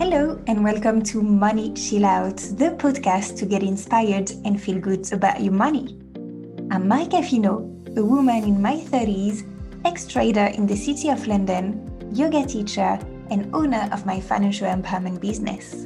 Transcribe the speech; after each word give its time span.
Hello, 0.00 0.42
and 0.48 0.64
welcome 0.64 1.00
to 1.04 1.22
Money 1.22 1.72
Chill 1.72 2.04
Out, 2.04 2.38
the 2.38 2.74
podcast 2.76 3.38
to 3.38 3.46
get 3.46 3.62
inspired 3.62 4.28
and 4.44 4.60
feel 4.60 4.80
good 4.80 5.10
about 5.12 5.40
your 5.40 5.52
money. 5.52 5.96
I'm 6.72 6.88
Marika 6.88 7.24
Fino, 7.24 7.70
a 7.96 8.04
woman 8.04 8.42
in 8.42 8.60
my 8.60 8.76
30s, 8.76 9.48
ex 9.84 10.08
trader 10.08 10.46
in 10.46 10.66
the 10.66 10.74
city 10.74 11.10
of 11.10 11.24
London, 11.28 12.10
yoga 12.12 12.44
teacher, 12.44 12.98
and 13.30 13.54
owner 13.54 13.88
of 13.92 14.04
my 14.04 14.20
financial 14.20 14.66
empowerment 14.66 15.20
business. 15.20 15.84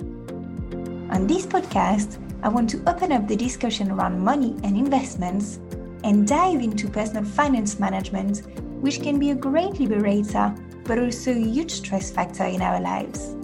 On 1.11 1.27
this 1.27 1.45
podcast, 1.45 2.17
I 2.43 2.49
want 2.49 2.71
to 2.71 2.83
open 2.89 3.13
up 3.13 3.29
the 3.29 3.37
discussion 3.37 3.91
around 3.91 4.19
money 4.19 4.57
and 4.65 4.75
investments 4.75 5.61
and 6.03 6.27
dive 6.27 6.63
into 6.63 6.89
personal 6.89 7.25
finance 7.25 7.79
management, 7.79 8.47
which 8.81 9.03
can 9.03 9.19
be 9.19 9.33
a 9.33 9.35
great 9.35 9.79
liberator 9.79 10.55
but 10.85 10.99
also 10.99 11.33
a 11.33 11.35
huge 11.35 11.73
stress 11.73 12.11
factor 12.11 12.45
in 12.45 12.63
our 12.63 12.81
lives. 12.81 13.35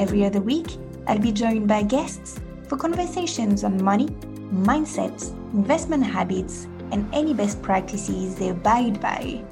Every 0.00 0.24
other 0.24 0.40
week, 0.40 0.78
I'll 1.06 1.18
be 1.18 1.30
joined 1.30 1.68
by 1.68 1.82
guests 1.82 2.40
for 2.68 2.78
conversations 2.78 3.64
on 3.64 3.84
money, 3.84 4.06
mindsets, 4.50 5.30
investment 5.52 6.02
habits, 6.02 6.66
and 6.90 7.06
any 7.12 7.34
best 7.34 7.60
practices 7.60 8.34
they 8.36 8.48
abide 8.48 8.98
by. 8.98 9.44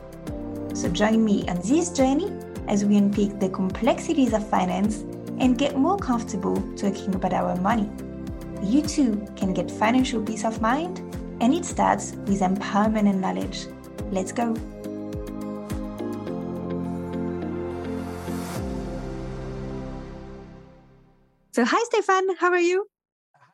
So 0.72 0.88
join 0.88 1.22
me 1.22 1.46
on 1.50 1.60
this 1.60 1.90
journey 1.90 2.32
as 2.66 2.82
we 2.82 2.96
unpick 2.96 3.38
the 3.38 3.50
complexities 3.50 4.32
of 4.32 4.48
finance 4.48 5.04
and 5.38 5.58
get 5.58 5.76
more 5.76 5.98
comfortable 5.98 6.56
talking 6.76 7.14
about 7.14 7.34
our 7.34 7.54
money. 7.56 7.90
You 8.62 8.80
too 8.80 9.28
can 9.36 9.52
get 9.52 9.70
financial 9.70 10.22
peace 10.22 10.46
of 10.46 10.62
mind, 10.62 11.00
and 11.42 11.52
it 11.52 11.66
starts 11.66 12.12
with 12.24 12.40
empowerment 12.40 13.10
and 13.10 13.20
knowledge. 13.20 13.66
Let's 14.10 14.32
go. 14.32 14.56
So, 21.58 21.64
hi, 21.64 21.82
Stéphane. 21.92 22.36
How 22.38 22.52
are 22.52 22.60
you? 22.60 22.86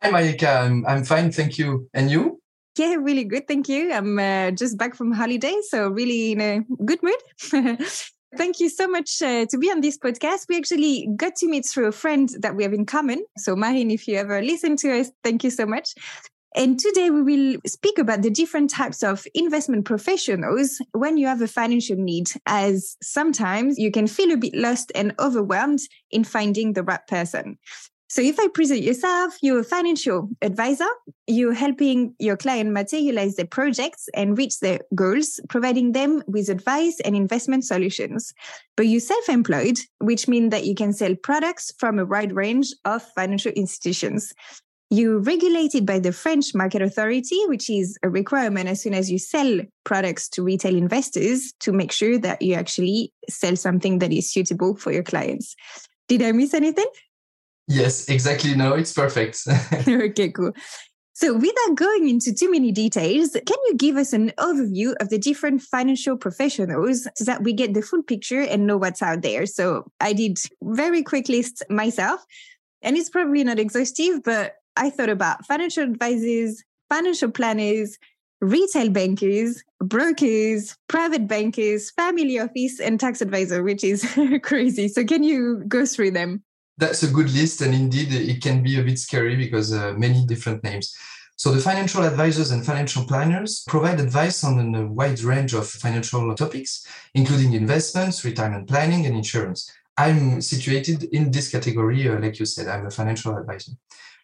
Hi, 0.02 0.10
Marika. 0.10 0.66
I'm, 0.66 0.84
I'm 0.86 1.04
fine. 1.04 1.32
Thank 1.32 1.56
you. 1.56 1.88
And 1.94 2.10
you? 2.10 2.38
Yeah, 2.76 2.96
really 2.96 3.24
good. 3.24 3.48
Thank 3.48 3.66
you. 3.66 3.94
I'm 3.94 4.18
uh, 4.18 4.50
just 4.50 4.76
back 4.76 4.94
from 4.94 5.10
holiday, 5.10 5.56
so 5.70 5.88
really 5.88 6.32
in 6.32 6.40
a 6.42 6.60
good 6.84 7.02
mood. 7.02 7.78
Thank 8.36 8.60
you 8.60 8.68
so 8.68 8.88
much 8.88 9.22
uh, 9.22 9.46
to 9.46 9.56
be 9.56 9.70
on 9.70 9.80
this 9.80 9.96
podcast. 9.96 10.50
We 10.50 10.58
actually 10.58 11.08
got 11.16 11.36
to 11.36 11.48
meet 11.48 11.64
through 11.64 11.86
a 11.86 11.92
friend 11.92 12.28
that 12.40 12.54
we 12.54 12.62
have 12.64 12.74
in 12.74 12.84
common. 12.84 13.24
So, 13.38 13.56
Marin, 13.56 13.90
if 13.90 14.06
you 14.06 14.16
ever 14.16 14.42
listen 14.42 14.76
to 14.78 15.00
us, 15.00 15.10
thank 15.22 15.42
you 15.42 15.48
so 15.48 15.64
much. 15.64 15.94
And 16.54 16.78
today 16.78 17.08
we 17.08 17.22
will 17.22 17.56
speak 17.66 17.98
about 17.98 18.20
the 18.20 18.30
different 18.30 18.68
types 18.68 19.02
of 19.02 19.26
investment 19.34 19.86
professionals 19.86 20.78
when 20.92 21.16
you 21.16 21.26
have 21.26 21.40
a 21.40 21.48
financial 21.48 21.96
need, 21.96 22.28
as 22.44 22.96
sometimes 23.02 23.78
you 23.78 23.90
can 23.90 24.06
feel 24.06 24.30
a 24.30 24.36
bit 24.36 24.54
lost 24.54 24.92
and 24.94 25.14
overwhelmed 25.18 25.80
in 26.10 26.22
finding 26.22 26.74
the 26.74 26.82
right 26.82 27.04
person. 27.08 27.58
So 28.14 28.22
if 28.22 28.38
I 28.38 28.46
present 28.46 28.82
yourself, 28.82 29.34
you're 29.42 29.58
a 29.58 29.64
financial 29.64 30.28
advisor, 30.40 30.86
you're 31.26 31.52
helping 31.52 32.14
your 32.20 32.36
client 32.36 32.70
materialize 32.70 33.34
their 33.34 33.44
projects 33.44 34.08
and 34.14 34.38
reach 34.38 34.60
their 34.60 34.78
goals, 34.94 35.40
providing 35.48 35.90
them 35.90 36.22
with 36.28 36.48
advice 36.48 37.00
and 37.04 37.16
investment 37.16 37.64
solutions. 37.64 38.32
But 38.76 38.86
you're 38.86 39.00
self-employed, 39.00 39.80
which 39.98 40.28
means 40.28 40.52
that 40.52 40.64
you 40.64 40.76
can 40.76 40.92
sell 40.92 41.16
products 41.16 41.72
from 41.76 41.98
a 41.98 42.04
wide 42.04 42.32
range 42.32 42.72
of 42.84 43.02
financial 43.02 43.50
institutions. 43.50 44.32
You're 44.90 45.18
regulated 45.18 45.84
by 45.84 45.98
the 45.98 46.12
French 46.12 46.54
Market 46.54 46.82
Authority, 46.82 47.40
which 47.48 47.68
is 47.68 47.98
a 48.04 48.08
requirement 48.08 48.68
as 48.68 48.80
soon 48.80 48.94
as 48.94 49.10
you 49.10 49.18
sell 49.18 49.58
products 49.82 50.28
to 50.28 50.44
retail 50.44 50.76
investors 50.76 51.52
to 51.58 51.72
make 51.72 51.90
sure 51.90 52.16
that 52.18 52.42
you 52.42 52.54
actually 52.54 53.12
sell 53.28 53.56
something 53.56 53.98
that 53.98 54.12
is 54.12 54.32
suitable 54.32 54.76
for 54.76 54.92
your 54.92 55.02
clients. 55.02 55.56
Did 56.06 56.22
I 56.22 56.30
miss 56.30 56.54
anything? 56.54 56.86
Yes, 57.66 58.08
exactly. 58.08 58.54
No, 58.54 58.74
it's 58.74 58.92
perfect. 58.92 59.40
okay, 59.88 60.30
cool. 60.30 60.52
So, 61.16 61.32
without 61.32 61.76
going 61.76 62.08
into 62.08 62.34
too 62.34 62.50
many 62.50 62.72
details, 62.72 63.30
can 63.32 63.56
you 63.68 63.76
give 63.76 63.96
us 63.96 64.12
an 64.12 64.32
overview 64.38 64.94
of 65.00 65.10
the 65.10 65.18
different 65.18 65.62
financial 65.62 66.16
professionals 66.16 67.06
so 67.14 67.24
that 67.24 67.44
we 67.44 67.52
get 67.52 67.72
the 67.72 67.82
full 67.82 68.02
picture 68.02 68.40
and 68.40 68.66
know 68.66 68.76
what's 68.76 69.00
out 69.00 69.22
there? 69.22 69.46
So, 69.46 69.84
I 70.00 70.12
did 70.12 70.38
very 70.60 71.04
quick 71.04 71.28
list 71.28 71.62
myself, 71.70 72.20
and 72.82 72.96
it's 72.96 73.10
probably 73.10 73.44
not 73.44 73.60
exhaustive, 73.60 74.24
but 74.24 74.56
I 74.76 74.90
thought 74.90 75.08
about 75.08 75.46
financial 75.46 75.84
advisors, 75.84 76.64
financial 76.90 77.30
planners, 77.30 77.96
retail 78.40 78.90
bankers, 78.90 79.62
brokers, 79.78 80.76
private 80.88 81.28
bankers, 81.28 81.92
family 81.92 82.40
office, 82.40 82.80
and 82.80 82.98
tax 82.98 83.20
advisor, 83.20 83.62
which 83.62 83.84
is 83.84 84.04
crazy. 84.42 84.88
So, 84.88 85.04
can 85.04 85.22
you 85.22 85.62
go 85.68 85.86
through 85.86 86.10
them? 86.10 86.42
That's 86.76 87.04
a 87.04 87.10
good 87.10 87.30
list, 87.32 87.60
and 87.60 87.72
indeed, 87.72 88.12
it 88.12 88.42
can 88.42 88.62
be 88.62 88.80
a 88.80 88.82
bit 88.82 88.98
scary 88.98 89.36
because 89.36 89.72
uh, 89.72 89.94
many 89.96 90.26
different 90.26 90.64
names. 90.64 90.94
So, 91.36 91.52
the 91.52 91.60
financial 91.60 92.04
advisors 92.04 92.50
and 92.50 92.66
financial 92.66 93.04
planners 93.04 93.64
provide 93.68 94.00
advice 94.00 94.42
on 94.44 94.74
a 94.74 94.86
wide 94.86 95.20
range 95.20 95.54
of 95.54 95.68
financial 95.68 96.34
topics, 96.34 96.86
including 97.14 97.52
investments, 97.52 98.24
retirement 98.24 98.68
planning, 98.68 99.06
and 99.06 99.16
insurance. 99.16 99.70
I'm 99.96 100.40
situated 100.40 101.04
in 101.12 101.30
this 101.30 101.50
category, 101.50 102.08
uh, 102.08 102.18
like 102.18 102.40
you 102.40 102.46
said, 102.46 102.66
I'm 102.66 102.86
a 102.86 102.90
financial 102.90 103.36
advisor. 103.36 103.72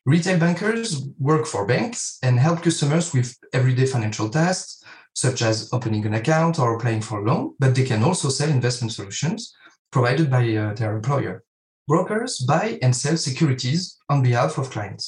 Retail 0.04 0.38
bankers 0.38 1.06
work 1.18 1.46
for 1.46 1.66
banks 1.66 2.18
and 2.22 2.38
help 2.38 2.62
customers 2.62 3.12
with 3.12 3.36
everyday 3.52 3.86
financial 3.86 4.28
tasks, 4.28 4.82
such 5.14 5.42
as 5.42 5.68
opening 5.72 6.06
an 6.06 6.14
account 6.14 6.58
or 6.58 6.76
applying 6.76 7.00
for 7.00 7.20
a 7.20 7.24
loan, 7.24 7.54
but 7.58 7.74
they 7.74 7.84
can 7.84 8.02
also 8.02 8.28
sell 8.28 8.48
investment 8.48 8.92
solutions 8.92 9.54
provided 9.92 10.30
by 10.30 10.56
uh, 10.56 10.74
their 10.74 10.96
employer 10.96 11.44
brokers 11.90 12.38
buy 12.38 12.78
and 12.82 12.94
sell 12.94 13.16
securities 13.16 13.98
on 14.08 14.22
behalf 14.22 14.58
of 14.58 14.70
clients. 14.70 15.04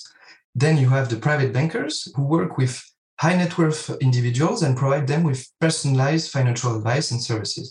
Then 0.62 0.76
you 0.76 0.88
have 0.88 1.09
the 1.09 1.22
private 1.26 1.53
bankers 1.53 1.94
who 2.15 2.25
work 2.37 2.59
with 2.59 2.75
high 3.20 3.37
net 3.37 3.56
worth 3.56 3.82
individuals 4.09 4.62
and 4.65 4.76
provide 4.82 5.06
them 5.06 5.22
with 5.22 5.48
personalized 5.60 6.32
financial 6.37 6.76
advice 6.76 7.12
and 7.12 7.22
services. 7.22 7.66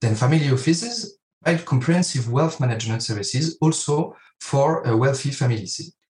Then 0.00 0.14
family 0.14 0.50
offices 0.50 1.18
provide 1.44 1.66
comprehensive 1.66 2.32
wealth 2.32 2.58
management 2.58 3.02
services 3.02 3.58
also 3.60 4.16
for 4.40 4.82
a 4.90 4.96
wealthy 4.96 5.30
families. 5.30 5.74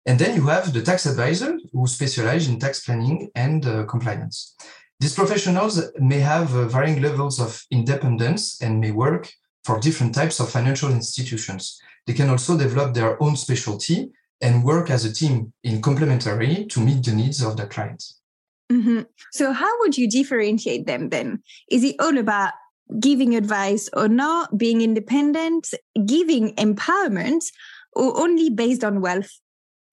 And 0.09 0.17
then 0.21 0.37
you 0.37 0.47
have 0.47 0.73
the 0.73 0.83
tax 0.83 1.05
advisor 1.05 1.59
who 1.73 1.87
specialize 1.89 2.47
in 2.49 2.61
tax 2.61 2.85
planning 2.85 3.29
and 3.35 3.67
uh, 3.67 3.85
compliance. 3.87 4.55
These 5.01 5.17
professionals 5.17 5.75
may 5.99 6.21
have 6.21 6.55
uh, 6.55 6.69
varying 6.69 7.03
levels 7.03 7.41
of 7.41 7.51
independence 7.73 8.63
and 8.63 8.81
may 8.81 8.93
work 8.93 9.25
for 9.65 9.81
different 9.81 10.15
types 10.15 10.39
of 10.39 10.49
financial 10.49 10.91
institutions. 10.93 11.81
They 12.07 12.15
can 12.15 12.31
also 12.31 12.57
develop 12.57 12.95
their 12.95 13.21
own 13.23 13.37
specialty 13.37 14.11
and 14.41 14.65
work 14.65 14.91
as 14.91 15.05
a 15.05 15.13
team 15.13 15.53
in 15.65 15.83
complementary 15.83 16.67
to 16.67 16.81
meet 16.81 17.05
the 17.05 17.13
needs 17.13 17.43
of 17.43 17.57
the 17.57 17.67
clients. 17.67 18.21
Mm-hmm. 18.71 19.03
So, 19.33 19.53
how 19.53 19.79
would 19.81 19.97
you 19.97 20.09
differentiate 20.09 20.87
them 20.87 21.09
then? 21.11 21.43
Is 21.71 21.85
it 21.85 21.97
all 22.01 22.19
about 22.19 22.53
giving 23.01 23.35
advice 23.37 23.89
or 23.93 24.09
not, 24.09 24.59
being 24.59 24.81
independent, 24.81 25.73
giving 26.05 26.55
empowerment, 26.57 27.45
or 27.93 28.19
only 28.19 28.51
based 28.51 28.85
on 28.85 29.01
wealth? 29.01 29.31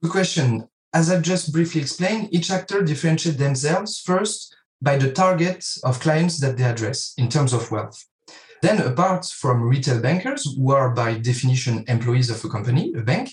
Good 0.02 0.12
question. 0.12 0.68
As 0.94 1.10
I've 1.10 1.24
just 1.24 1.52
briefly 1.52 1.82
explained, 1.82 2.30
each 2.32 2.52
actor 2.52 2.84
differentiates 2.84 3.38
themselves 3.38 4.00
first 4.00 4.56
by 4.82 4.98
the 4.98 5.12
target 5.12 5.66
of 5.84 6.00
clients 6.00 6.40
that 6.40 6.58
they 6.58 6.64
address 6.64 7.14
in 7.18 7.30
terms 7.30 7.54
of 7.54 7.72
wealth. 7.72 8.06
Then, 8.64 8.80
apart 8.80 9.26
from 9.26 9.62
retail 9.62 10.00
bankers, 10.00 10.56
who 10.56 10.72
are 10.72 10.92
by 10.92 11.16
definition 11.16 11.84
employees 11.90 12.30
of 12.30 12.46
a 12.46 12.48
company, 12.48 12.94
a 12.96 13.02
bank, 13.02 13.30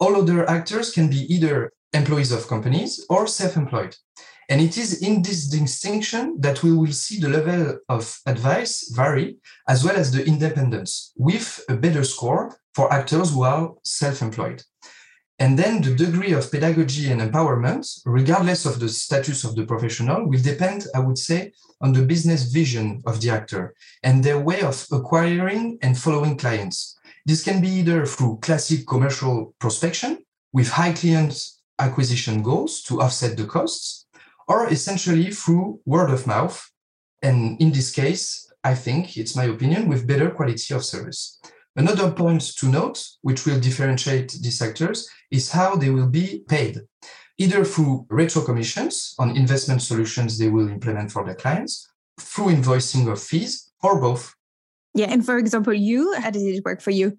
all 0.00 0.16
other 0.16 0.50
actors 0.50 0.90
can 0.90 1.08
be 1.08 1.20
either 1.32 1.72
employees 1.92 2.32
of 2.32 2.48
companies 2.48 3.06
or 3.08 3.28
self 3.28 3.56
employed. 3.56 3.94
And 4.48 4.60
it 4.60 4.76
is 4.76 5.00
in 5.00 5.22
this 5.22 5.46
distinction 5.46 6.40
that 6.40 6.64
we 6.64 6.72
will 6.72 6.90
see 6.90 7.20
the 7.20 7.28
level 7.28 7.78
of 7.88 8.18
advice 8.26 8.90
vary, 8.92 9.36
as 9.68 9.84
well 9.84 9.94
as 9.94 10.10
the 10.10 10.26
independence, 10.26 11.12
with 11.16 11.64
a 11.68 11.76
better 11.76 12.02
score 12.02 12.58
for 12.74 12.92
actors 12.92 13.32
who 13.32 13.44
are 13.44 13.74
self 13.84 14.20
employed. 14.20 14.64
And 15.38 15.58
then 15.58 15.82
the 15.82 15.94
degree 15.94 16.32
of 16.32 16.50
pedagogy 16.50 17.10
and 17.10 17.20
empowerment, 17.20 18.00
regardless 18.04 18.64
of 18.64 18.78
the 18.78 18.88
status 18.88 19.44
of 19.44 19.56
the 19.56 19.64
professional, 19.64 20.28
will 20.28 20.40
depend, 20.40 20.86
I 20.94 21.00
would 21.00 21.18
say, 21.18 21.52
on 21.80 21.92
the 21.92 22.02
business 22.02 22.52
vision 22.52 23.02
of 23.06 23.20
the 23.20 23.30
actor 23.30 23.74
and 24.02 24.22
their 24.22 24.38
way 24.38 24.62
of 24.62 24.86
acquiring 24.92 25.78
and 25.82 25.98
following 25.98 26.36
clients. 26.36 26.96
This 27.26 27.42
can 27.42 27.60
be 27.60 27.68
either 27.68 28.06
through 28.06 28.38
classic 28.42 28.86
commercial 28.86 29.54
prospection 29.58 30.18
with 30.52 30.68
high 30.68 30.92
client 30.92 31.34
acquisition 31.78 32.42
goals 32.42 32.82
to 32.82 33.00
offset 33.00 33.36
the 33.36 33.46
costs, 33.46 34.06
or 34.46 34.68
essentially 34.70 35.30
through 35.30 35.80
word 35.86 36.10
of 36.10 36.26
mouth. 36.26 36.70
And 37.22 37.60
in 37.60 37.72
this 37.72 37.90
case, 37.90 38.52
I 38.62 38.74
think 38.74 39.16
it's 39.16 39.34
my 39.34 39.44
opinion 39.44 39.88
with 39.88 40.06
better 40.06 40.30
quality 40.30 40.74
of 40.74 40.84
service. 40.84 41.40
Another 41.74 42.10
point 42.10 42.42
to 42.58 42.68
note, 42.68 43.02
which 43.22 43.46
will 43.46 43.58
differentiate 43.58 44.32
these 44.32 44.58
sectors, 44.58 45.08
is 45.30 45.52
how 45.52 45.76
they 45.76 45.90
will 45.90 46.08
be 46.08 46.44
paid, 46.48 46.80
either 47.38 47.64
through 47.64 48.06
retro 48.10 48.42
commissions 48.42 49.14
on 49.18 49.36
investment 49.36 49.80
solutions 49.80 50.38
they 50.38 50.48
will 50.48 50.68
implement 50.68 51.10
for 51.10 51.24
their 51.24 51.34
clients, 51.34 51.88
through 52.20 52.46
invoicing 52.46 53.10
of 53.10 53.22
fees, 53.22 53.72
or 53.82 54.00
both. 54.00 54.34
Yeah. 54.94 55.06
And 55.06 55.24
for 55.24 55.38
example, 55.38 55.72
you, 55.72 56.14
how 56.18 56.30
does 56.30 56.42
it 56.42 56.64
work 56.64 56.82
for 56.82 56.90
you? 56.90 57.18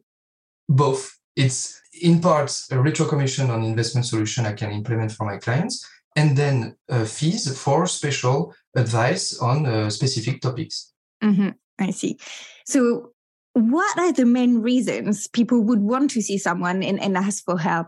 Both. 0.69 1.17
It's 1.35 1.81
in 2.01 2.21
part 2.21 2.55
a 2.69 2.79
retro 2.79 3.07
commission 3.07 3.49
on 3.49 3.63
investment 3.63 4.05
solution 4.05 4.45
I 4.45 4.53
can 4.53 4.71
implement 4.71 5.11
for 5.11 5.25
my 5.25 5.37
clients, 5.37 5.83
and 6.15 6.37
then 6.37 6.75
uh, 6.89 7.05
fees 7.05 7.57
for 7.57 7.87
special 7.87 8.53
advice 8.75 9.39
on 9.39 9.65
uh, 9.65 9.89
specific 9.89 10.41
topics. 10.41 10.93
Mm-hmm. 11.23 11.49
I 11.79 11.89
see. 11.89 12.19
So, 12.65 13.12
what 13.53 13.97
are 13.99 14.11
the 14.11 14.25
main 14.25 14.61
reasons 14.61 15.27
people 15.27 15.61
would 15.61 15.81
want 15.81 16.09
to 16.11 16.21
see 16.21 16.37
someone 16.37 16.83
and, 16.83 16.99
and 16.99 17.15
ask 17.15 17.43
for 17.45 17.59
help? 17.59 17.87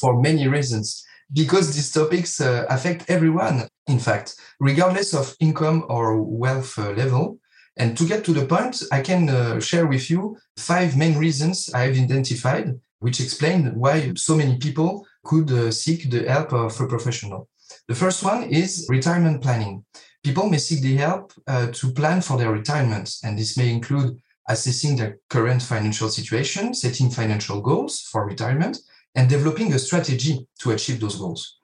For 0.00 0.20
many 0.20 0.48
reasons. 0.48 1.04
Because 1.32 1.74
these 1.74 1.90
topics 1.90 2.40
uh, 2.40 2.66
affect 2.70 3.10
everyone, 3.10 3.68
in 3.88 3.98
fact, 3.98 4.36
regardless 4.60 5.12
of 5.12 5.34
income 5.40 5.84
or 5.88 6.22
wealth 6.22 6.78
uh, 6.78 6.90
level. 6.90 7.38
And 7.76 7.98
to 7.98 8.06
get 8.06 8.24
to 8.24 8.32
the 8.32 8.46
point, 8.46 8.82
I 8.92 9.00
can 9.00 9.28
uh, 9.28 9.60
share 9.60 9.86
with 9.86 10.08
you 10.08 10.36
five 10.56 10.96
main 10.96 11.18
reasons 11.18 11.68
I've 11.74 11.98
identified, 11.98 12.80
which 13.00 13.20
explain 13.20 13.74
why 13.74 14.12
so 14.14 14.36
many 14.36 14.56
people 14.58 15.04
could 15.24 15.50
uh, 15.50 15.70
seek 15.72 16.08
the 16.10 16.28
help 16.28 16.52
of 16.52 16.80
a 16.80 16.86
professional. 16.86 17.48
The 17.88 17.94
first 17.94 18.22
one 18.22 18.44
is 18.44 18.86
retirement 18.88 19.42
planning. 19.42 19.84
People 20.24 20.48
may 20.48 20.58
seek 20.58 20.80
the 20.80 20.96
help 20.96 21.32
uh, 21.46 21.66
to 21.72 21.92
plan 21.92 22.20
for 22.20 22.38
their 22.38 22.52
retirement, 22.52 23.16
and 23.24 23.38
this 23.38 23.56
may 23.56 23.70
include 23.70 24.16
assessing 24.48 24.96
their 24.96 25.18
current 25.28 25.62
financial 25.62 26.08
situation, 26.08 26.74
setting 26.74 27.10
financial 27.10 27.60
goals 27.60 28.02
for 28.10 28.26
retirement, 28.26 28.78
and 29.14 29.28
developing 29.28 29.72
a 29.72 29.78
strategy 29.78 30.46
to 30.60 30.72
achieve 30.72 31.00
those 31.00 31.16
goals. 31.16 31.58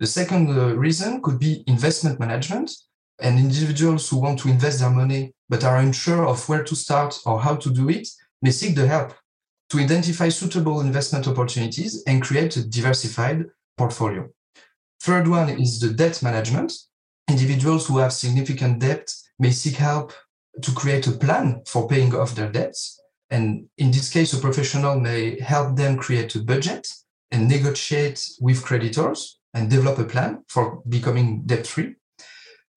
The 0.00 0.06
second 0.06 0.50
uh, 0.50 0.76
reason 0.76 1.22
could 1.22 1.38
be 1.38 1.64
investment 1.66 2.20
management, 2.20 2.70
and 3.20 3.38
individuals 3.38 4.08
who 4.08 4.18
want 4.18 4.38
to 4.40 4.48
invest 4.48 4.80
their 4.80 4.90
money 4.90 5.32
but 5.48 5.64
are 5.64 5.78
unsure 5.78 6.26
of 6.26 6.46
where 6.48 6.64
to 6.64 6.76
start 6.76 7.18
or 7.24 7.40
how 7.40 7.56
to 7.56 7.70
do 7.72 7.88
it 7.88 8.08
may 8.42 8.50
seek 8.50 8.74
the 8.74 8.86
help 8.86 9.14
to 9.70 9.78
identify 9.78 10.28
suitable 10.28 10.80
investment 10.80 11.26
opportunities 11.26 12.02
and 12.06 12.22
create 12.22 12.56
a 12.56 12.68
diversified 12.68 13.44
portfolio. 13.76 14.28
Third 15.00 15.28
one 15.28 15.48
is 15.48 15.80
the 15.80 15.92
debt 15.92 16.22
management. 16.22 16.72
Individuals 17.28 17.86
who 17.86 17.98
have 17.98 18.12
significant 18.12 18.80
debt 18.80 19.12
may 19.38 19.50
seek 19.50 19.76
help 19.76 20.12
to 20.62 20.72
create 20.72 21.06
a 21.06 21.12
plan 21.12 21.62
for 21.66 21.88
paying 21.88 22.14
off 22.14 22.34
their 22.34 22.50
debts. 22.50 23.00
And 23.30 23.66
in 23.78 23.90
this 23.90 24.10
case, 24.10 24.32
a 24.32 24.38
professional 24.38 24.98
may 25.00 25.40
help 25.40 25.76
them 25.76 25.96
create 25.96 26.34
a 26.34 26.42
budget 26.42 26.86
and 27.30 27.48
negotiate 27.48 28.24
with 28.40 28.64
creditors 28.64 29.38
and 29.52 29.68
develop 29.70 29.98
a 29.98 30.04
plan 30.04 30.44
for 30.48 30.82
becoming 30.88 31.42
debt 31.42 31.66
free. 31.66 31.94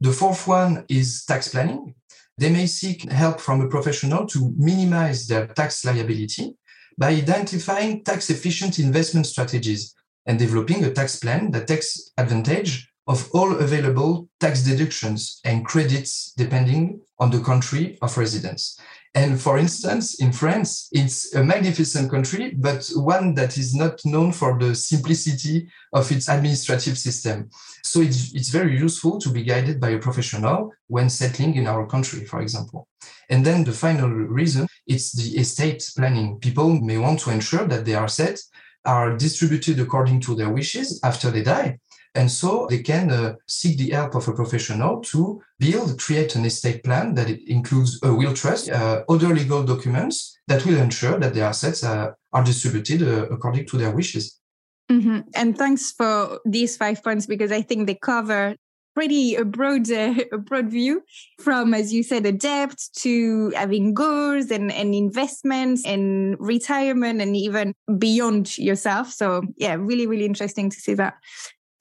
The 0.02 0.12
fourth 0.12 0.48
one 0.48 0.86
is 0.90 1.26
tax 1.26 1.50
planning. 1.50 1.96
They 2.38 2.50
may 2.50 2.68
seek 2.68 3.12
help 3.12 3.40
from 3.40 3.62
a 3.62 3.68
professional 3.68 4.26
to 4.28 4.54
minimize 4.58 5.28
their 5.28 5.48
tax 5.48 5.84
liability 5.84 6.56
by 6.98 7.10
identifying 7.10 8.04
tax 8.04 8.30
efficient 8.30 8.80
investment 8.80 9.28
strategies 9.28 9.94
and 10.26 10.40
developing 10.40 10.84
a 10.84 10.92
tax 10.92 11.18
plan 11.18 11.52
that 11.52 11.68
takes 11.68 12.12
advantage 12.18 12.89
of 13.10 13.28
all 13.34 13.58
available 13.58 14.30
tax 14.40 14.62
deductions 14.62 15.42
and 15.44 15.66
credits 15.66 16.32
depending 16.38 17.02
on 17.18 17.32
the 17.32 17.42
country 17.42 17.98
of 18.04 18.16
residence. 18.18 18.80
And 19.16 19.42
for 19.42 19.58
instance, 19.58 20.22
in 20.22 20.32
France, 20.32 20.88
it's 20.92 21.34
a 21.34 21.44
magnificent 21.44 22.12
country, 22.12 22.54
but 22.56 22.88
one 22.94 23.34
that 23.34 23.58
is 23.58 23.74
not 23.74 24.00
known 24.06 24.32
for 24.32 24.60
the 24.60 24.76
simplicity 24.76 25.68
of 25.92 26.12
its 26.12 26.30
administrative 26.30 26.96
system. 26.96 27.50
So 27.84 28.02
it's, 28.02 28.36
it's 28.36 28.50
very 28.50 28.78
useful 28.78 29.18
to 29.20 29.30
be 29.30 29.44
guided 29.44 29.80
by 29.80 29.90
a 29.90 30.00
professional 30.00 30.72
when 30.88 31.10
settling 31.10 31.56
in 31.56 31.66
our 31.66 31.88
country, 31.88 32.26
for 32.26 32.42
example. 32.42 32.88
And 33.32 33.44
then 33.44 33.64
the 33.64 33.72
final 33.72 34.10
reason, 34.10 34.68
it's 34.86 35.14
the 35.14 35.40
estate 35.40 35.84
planning. 35.98 36.38
People 36.38 36.80
may 36.80 37.00
want 37.00 37.20
to 37.22 37.32
ensure 37.32 37.66
that 37.66 37.86
their 37.86 38.04
assets 38.04 38.52
are 38.86 39.18
distributed 39.18 39.80
according 39.80 40.20
to 40.22 40.36
their 40.36 40.52
wishes 40.52 41.00
after 41.04 41.32
they 41.32 41.42
die. 41.42 41.80
And 42.16 42.32
so 42.32 42.68
they 42.70 42.82
can 42.82 43.12
uh, 43.12 43.36
seek 43.48 43.78
the 43.78 43.92
help 43.92 44.16
of 44.16 44.28
a 44.28 44.34
professional 44.34 45.02
to 45.02 45.42
build, 45.60 46.00
create 46.00 46.36
an 46.36 46.46
estate 46.46 46.84
plan 46.84 47.14
that 47.16 47.30
includes 47.48 48.00
a 48.04 48.14
will 48.14 48.34
trust, 48.34 48.70
uh, 48.70 49.04
other 49.08 49.28
legal 49.28 49.64
documents 49.64 50.38
that 50.48 50.66
will 50.66 50.78
ensure 50.78 51.20
that 51.20 51.34
the 51.34 51.42
assets 51.42 51.84
uh, 51.84 52.12
are 52.34 52.44
distributed 52.44 53.04
uh, 53.04 53.28
according 53.30 53.68
to 53.68 53.78
their 53.78 53.92
wishes. 53.92 54.40
Mm-hmm. 54.92 55.20
And 55.36 55.58
thanks 55.58 55.92
for 55.92 56.40
these 56.46 56.76
five 56.76 57.04
points 57.04 57.28
because 57.28 57.52
I 57.52 57.62
think 57.62 57.86
they 57.86 57.96
cover 57.96 58.56
pretty 58.96 59.36
a 59.36 59.46
broad 59.46 59.90
uh, 59.92 60.16
a 60.34 60.38
broad 60.38 60.70
view 60.70 61.02
from 61.40 61.74
as 61.74 61.94
you 61.94 62.04
said 62.04 62.26
a 62.26 62.32
debt 62.32 62.76
to 62.98 63.52
having 63.56 63.94
goals 63.94 64.52
and, 64.52 64.72
and 64.72 64.94
investments 64.94 65.86
and 65.86 66.36
retirement 66.40 67.22
and 67.22 67.36
even 67.36 67.74
beyond 67.98 68.58
yourself 68.58 69.12
so 69.12 69.44
yeah 69.58 69.76
really 69.76 70.08
really 70.08 70.26
interesting 70.26 70.70
to 70.70 70.78
see 70.78 70.94
that 70.94 71.14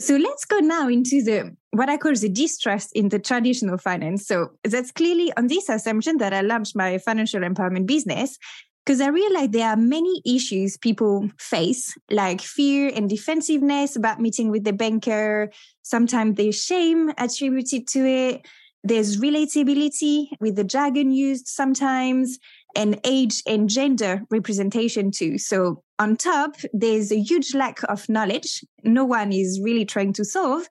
so 0.00 0.17
let's 0.17 0.45
go 0.45 0.59
now 0.59 0.89
into 0.89 1.23
the 1.23 1.56
what 1.71 1.89
I 1.89 1.97
call 1.97 2.15
the 2.15 2.29
distrust 2.29 2.93
in 2.93 3.09
the 3.09 3.19
traditional 3.19 3.79
finance. 3.79 4.27
So 4.27 4.50
that's 4.65 4.91
clearly 4.91 5.33
on 5.37 5.49
this 5.49 5.69
assumption 5.69 6.19
that 6.19 6.33
I 6.33 6.41
launched 6.41 6.75
my 6.75 6.99
financial 6.99 7.41
empowerment 7.41 7.87
business 7.87 8.39
because 8.85 9.00
I 9.03 9.09
realized 9.09 9.53
there 9.53 9.69
are 9.69 9.77
many 9.77 10.23
issues 10.25 10.79
people 10.79 11.29
face, 11.39 11.95
like 12.11 12.41
fear 12.41 12.91
and 12.95 13.11
defensiveness 13.11 13.97
about 13.97 14.19
meeting 14.19 14.50
with 14.50 14.65
the 14.65 14.73
banker. 14.73 15.50
Sometimes 15.83 16.37
there's 16.37 16.65
shame 16.65 17.12
attributed 17.19 17.87
to 17.89 18.06
it. 18.06 18.47
There's 18.85 19.19
relatability 19.19 20.29
with 20.41 20.56
the 20.56 20.65
jargon 20.65 21.11
used 21.11 21.49
sometimes 21.49 22.39
and 22.78 23.00
age 23.02 23.42
and 23.44 23.69
gender 23.69 24.22
representation 24.30 25.10
too. 25.10 25.36
So 25.36 25.82
on 25.98 26.16
top, 26.16 26.54
there's 26.72 27.10
a 27.10 27.20
huge 27.20 27.52
lack 27.52 27.82
of 27.88 28.08
knowledge. 28.08 28.64
No 28.84 29.04
one 29.04 29.32
is 29.32 29.60
really 29.60 29.84
trying 29.84 30.12
to 30.12 30.25
solve. 30.25 30.69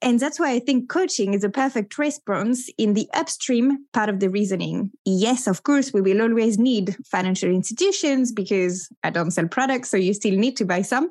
And 0.00 0.18
that's 0.18 0.40
why 0.40 0.50
I 0.52 0.60
think 0.60 0.88
coaching 0.88 1.34
is 1.34 1.44
a 1.44 1.50
perfect 1.50 1.98
response 1.98 2.70
in 2.78 2.94
the 2.94 3.06
upstream 3.12 3.84
part 3.92 4.08
of 4.08 4.18
the 4.18 4.30
reasoning. 4.30 4.90
Yes, 5.04 5.46
of 5.46 5.62
course, 5.62 5.92
we 5.92 6.00
will 6.00 6.22
always 6.22 6.58
need 6.58 6.96
financial 7.04 7.50
institutions 7.50 8.32
because 8.32 8.88
I 9.04 9.10
don't 9.10 9.30
sell 9.30 9.46
products, 9.46 9.90
so 9.90 9.98
you 9.98 10.14
still 10.14 10.36
need 10.36 10.56
to 10.56 10.64
buy 10.64 10.80
some. 10.80 11.10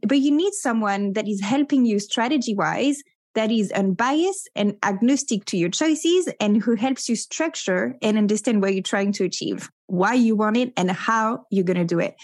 But 0.00 0.18
you 0.18 0.30
need 0.30 0.54
someone 0.54 1.12
that 1.12 1.28
is 1.28 1.42
helping 1.42 1.84
you 1.84 1.98
strategy 1.98 2.54
wise 2.54 3.02
that 3.34 3.50
is 3.50 3.70
unbiased 3.72 4.48
and 4.54 4.76
agnostic 4.82 5.44
to 5.46 5.56
your 5.56 5.68
choices 5.68 6.28
and 6.40 6.62
who 6.62 6.74
helps 6.74 7.08
you 7.08 7.16
structure 7.16 7.96
and 8.00 8.16
understand 8.16 8.62
what 8.62 8.74
you're 8.74 8.82
trying 8.82 9.12
to 9.12 9.24
achieve, 9.24 9.70
why 9.86 10.14
you 10.14 10.36
want 10.36 10.56
it, 10.56 10.72
and 10.76 10.90
how 10.90 11.44
you're 11.50 11.64
going 11.64 11.76
to 11.76 11.84
do 11.84 11.98
it. 11.98 12.14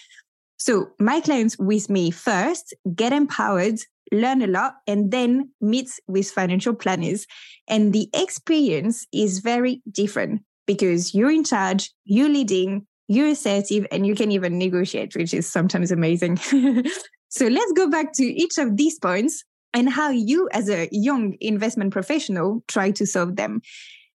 So, 0.56 0.90
my 0.98 1.20
clients 1.20 1.58
with 1.58 1.88
me 1.88 2.10
first 2.10 2.74
get 2.94 3.12
empowered, 3.12 3.80
learn 4.12 4.42
a 4.42 4.46
lot, 4.46 4.74
and 4.86 5.10
then 5.10 5.50
meet 5.60 5.88
with 6.06 6.30
financial 6.30 6.74
planners. 6.74 7.26
And 7.66 7.92
the 7.92 8.08
experience 8.14 9.06
is 9.12 9.38
very 9.38 9.82
different 9.90 10.42
because 10.66 11.14
you're 11.14 11.30
in 11.30 11.44
charge, 11.44 11.90
you're 12.04 12.28
leading, 12.28 12.86
you're 13.08 13.28
assertive, 13.28 13.86
and 13.90 14.06
you 14.06 14.14
can 14.14 14.30
even 14.30 14.58
negotiate, 14.58 15.16
which 15.16 15.32
is 15.32 15.50
sometimes 15.50 15.90
amazing. 15.90 16.36
so, 17.30 17.46
let's 17.46 17.72
go 17.72 17.88
back 17.88 18.12
to 18.14 18.24
each 18.24 18.58
of 18.58 18.76
these 18.76 18.98
points 18.98 19.42
and 19.74 19.90
how 19.90 20.10
you, 20.10 20.48
as 20.52 20.68
a 20.68 20.88
young 20.90 21.36
investment 21.40 21.92
professional, 21.92 22.62
try 22.68 22.90
to 22.92 23.06
solve 23.06 23.36
them. 23.36 23.62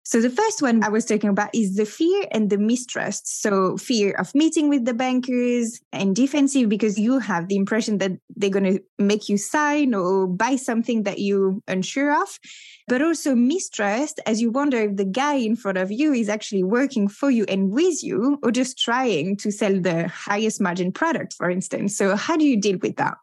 So, 0.03 0.21
the 0.21 0.31
first 0.31 0.61
one 0.61 0.83
I 0.83 0.89
was 0.89 1.05
talking 1.05 1.31
about 1.31 1.55
is 1.55 1.77
the 1.77 1.85
fear 1.85 2.25
and 2.33 2.51
the 2.51 2.59
mistrust. 2.59 3.43
So, 3.43 3.77
fear 3.77 4.13
of 4.13 4.35
meeting 4.35 4.69
with 4.69 4.85
the 4.85 4.95
bankers 4.95 5.81
and 5.93 6.17
defensive 6.17 6.69
because 6.69 6.99
you 6.99 7.21
have 7.21 7.47
the 7.47 7.55
impression 7.55 7.99
that 7.99 8.13
they're 8.35 8.51
going 8.51 8.79
to 8.79 8.83
make 8.99 9.29
you 9.29 9.37
sign 9.37 9.95
or 9.95 10.27
buy 10.27 10.57
something 10.57 11.05
that 11.05 11.21
you're 11.21 11.55
unsure 11.69 12.21
of. 12.21 12.41
But 12.89 13.03
also 13.03 13.37
mistrust 13.37 14.19
as 14.27 14.41
you 14.41 14.51
wonder 14.51 14.79
if 14.79 14.97
the 14.97 15.05
guy 15.05 15.35
in 15.35 15.55
front 15.55 15.79
of 15.79 15.93
you 15.93 16.13
is 16.13 16.29
actually 16.29 16.65
working 16.65 17.07
for 17.07 17.31
you 17.31 17.45
and 17.47 17.71
with 17.71 18.03
you 18.03 18.39
or 18.43 18.51
just 18.51 18.79
trying 18.79 19.37
to 19.37 19.53
sell 19.53 19.79
the 19.81 20.09
highest 20.09 20.61
margin 20.61 20.91
product, 20.91 21.35
for 21.35 21.51
instance. 21.51 21.97
So, 21.97 22.17
how 22.17 22.37
do 22.37 22.45
you 22.45 22.61
deal 22.61 22.79
with 22.79 22.97
that? 22.97 23.15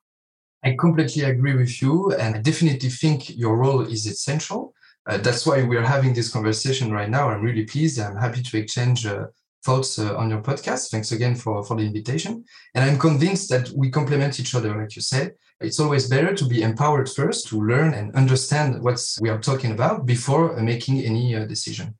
I 0.67 0.75
completely 0.75 1.24
agree 1.24 1.55
with 1.55 1.81
you, 1.81 2.12
and 2.21 2.36
I 2.36 2.39
definitely 2.39 2.89
think 2.89 3.38
your 3.38 3.55
role 3.55 3.81
is 3.95 4.05
essential. 4.05 4.74
Uh, 5.05 5.17
that's 5.17 5.45
why 5.45 5.63
we're 5.63 5.91
having 5.95 6.13
this 6.13 6.29
conversation 6.29 6.91
right 6.91 7.09
now. 7.09 7.29
I'm 7.29 7.41
really 7.41 7.63
pleased. 7.63 7.97
I'm 8.01 8.17
happy 8.17 8.43
to 8.43 8.57
exchange 8.57 9.05
uh, 9.05 9.27
thoughts 9.63 9.97
uh, 9.97 10.17
on 10.17 10.29
your 10.29 10.41
podcast. 10.41 10.91
Thanks 10.91 11.13
again 11.13 11.36
for, 11.36 11.63
for 11.63 11.77
the 11.77 11.83
invitation. 11.83 12.43
And 12.75 12.83
I'm 12.83 13.00
convinced 13.00 13.50
that 13.51 13.69
we 13.77 13.89
complement 13.89 14.41
each 14.41 14.53
other, 14.55 14.75
like 14.77 14.93
you 14.97 15.01
said. 15.01 15.36
It's 15.62 15.79
always 15.79 16.09
better 16.09 16.36
to 16.36 16.45
be 16.45 16.62
empowered 16.62 17.09
first 17.09 17.47
to 17.47 17.62
learn 17.62 17.93
and 17.93 18.13
understand 18.13 18.83
what 18.83 19.00
we 19.21 19.29
are 19.29 19.39
talking 19.39 19.71
about 19.71 20.05
before 20.05 20.53
making 20.62 21.00
any 21.00 21.33
uh, 21.33 21.45
decision. 21.45 21.95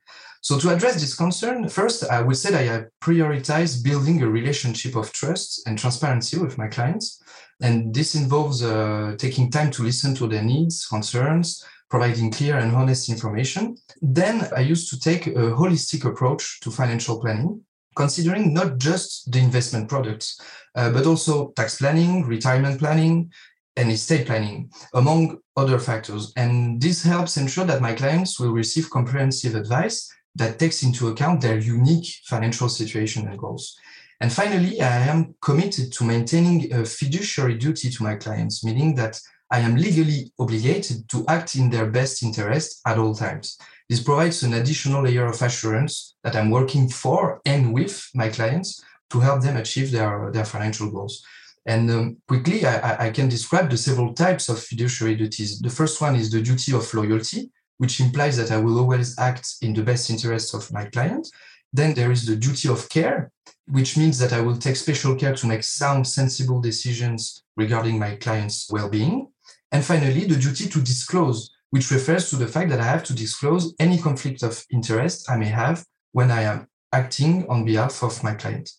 So 0.48 0.58
to 0.60 0.70
address 0.70 1.02
this 1.02 1.14
concern, 1.14 1.68
first, 1.68 2.10
I 2.10 2.22
would 2.22 2.38
say 2.38 2.52
that 2.52 2.70
I 2.72 2.86
prioritize 3.06 3.84
building 3.84 4.24
a 4.24 4.30
relationship 4.30 4.96
of 4.96 5.12
trust 5.12 5.68
and 5.68 5.78
transparency 5.78 6.38
with 6.38 6.58
my 6.58 6.70
clients. 6.70 7.22
And 7.60 7.94
this 7.94 8.16
involves 8.16 8.64
uh, 8.64 9.16
taking 9.18 9.52
time 9.52 9.72
to 9.72 9.84
listen 9.84 10.16
to 10.16 10.26
their 10.26 10.44
needs, 10.44 10.88
concerns, 10.88 11.66
providing 11.90 12.32
clear 12.32 12.60
and 12.60 12.74
honest 12.74 13.10
information. 13.10 13.76
Then 14.02 14.48
I 14.56 14.62
used 14.62 14.90
to 14.92 14.98
take 14.98 15.28
a 15.28 15.52
holistic 15.60 16.06
approach 16.06 16.62
to 16.62 16.72
financial 16.72 17.20
planning, 17.20 17.60
considering 17.98 18.54
not 18.54 18.78
just 18.78 19.30
the 19.30 19.40
investment 19.40 19.90
products, 19.90 20.40
uh, 20.76 20.94
but 20.94 21.06
also 21.06 21.52
tax 21.58 21.80
planning, 21.80 22.24
retirement 22.26 22.80
planning, 22.80 23.34
and 23.76 23.92
estate 23.92 24.26
planning, 24.26 24.72
among 24.94 25.40
other 25.58 25.78
factors. 25.78 26.32
And 26.38 26.82
this 26.82 27.04
helps 27.04 27.36
ensure 27.36 27.66
that 27.66 27.82
my 27.82 27.94
clients 27.94 28.40
will 28.40 28.52
receive 28.52 28.90
comprehensive 28.90 29.54
advice 29.54 30.10
that 30.38 30.60
takes 30.60 30.84
into 30.84 31.10
account 31.10 31.42
their 31.42 31.58
unique 31.58 32.08
financial 32.26 32.70
situation 32.70 33.28
and 33.28 33.38
goals. 33.38 33.78
And 34.20 34.34
finally, 34.34 34.82
I 34.82 34.98
am 35.08 35.36
committed 35.42 35.94
to 35.94 36.04
maintaining 36.04 36.74
a 36.74 36.86
fiduciary 36.86 37.56
duty 37.56 37.90
to 37.92 38.04
my 38.04 38.16
clients, 38.16 38.64
meaning 38.64 38.96
that 38.96 39.20
I 39.52 39.60
am 39.60 39.76
legally 39.76 40.32
obligated 40.40 41.08
to 41.10 41.24
act 41.28 41.56
in 41.56 41.70
their 41.70 41.86
best 41.86 42.24
interest 42.24 42.82
at 42.86 42.98
all 42.98 43.14
times. 43.16 43.58
This 43.90 44.04
provides 44.04 44.44
an 44.44 44.54
additional 44.54 45.04
layer 45.04 45.28
of 45.28 45.42
assurance 45.42 46.16
that 46.24 46.36
I'm 46.36 46.50
working 46.50 46.90
for 46.90 47.42
and 47.46 47.74
with 47.74 48.10
my 48.14 48.30
clients 48.30 48.84
to 49.12 49.20
help 49.20 49.42
them 49.42 49.56
achieve 49.56 49.92
their, 49.92 50.32
their 50.32 50.46
financial 50.46 50.92
goals. 50.92 51.24
And 51.66 51.90
um, 51.92 52.18
quickly, 52.28 52.66
I, 52.66 53.08
I, 53.08 53.10
can 53.12 53.28
describe 53.28 53.70
the 53.70 53.78
several 53.78 54.14
types 54.14 54.48
of 54.48 54.58
fiduciary 54.58 55.16
duties. 55.16 55.60
The 55.60 55.70
first 55.70 56.00
one 56.02 56.16
is 56.16 56.32
the 56.32 56.42
duty 56.42 56.74
of 56.74 56.94
loyalty, 56.94 57.52
which 57.78 58.00
implies 58.00 58.38
that 58.38 58.52
I 58.52 58.58
will 58.58 58.80
always 58.80 59.18
act 59.20 59.56
in 59.62 59.74
the 59.74 59.84
best 59.84 60.10
interest 60.10 60.54
of 60.54 60.72
my 60.72 60.86
client. 60.86 61.28
Then 61.74 61.94
there 61.94 62.12
is 62.12 62.26
the 62.26 62.36
duty 62.36 62.70
of 62.70 62.90
care, 62.90 63.32
which 63.68 63.98
means 63.98 64.18
that 64.20 64.34
I 64.34 64.42
will 64.42 64.58
take 64.58 64.76
special 64.76 65.16
care 65.16 65.36
to 65.36 65.48
make 65.48 65.64
sound, 65.64 66.08
sensible 66.08 66.62
decisions 66.62 67.44
regarding 67.56 68.00
my 68.00 68.16
client's 68.16 68.70
well 68.72 68.90
being. 68.90 69.28
And 69.72 69.84
finally, 69.84 70.26
the 70.26 70.38
duty 70.38 70.70
to 70.70 70.80
disclose, 70.80 71.52
which 71.72 71.92
refers 71.92 72.30
to 72.30 72.38
the 72.38 72.48
fact 72.48 72.70
that 72.70 72.80
I 72.80 72.86
have 72.86 73.04
to 73.06 73.14
disclose 73.14 73.74
any 73.80 73.98
conflict 73.98 74.44
of 74.44 74.64
interest 74.72 75.30
I 75.30 75.38
may 75.38 75.48
have 75.48 75.86
when 76.14 76.32
I 76.32 76.44
am 76.44 76.68
acting 76.94 77.46
on 77.50 77.66
behalf 77.66 78.02
of 78.02 78.24
my 78.24 78.34
client. 78.34 78.72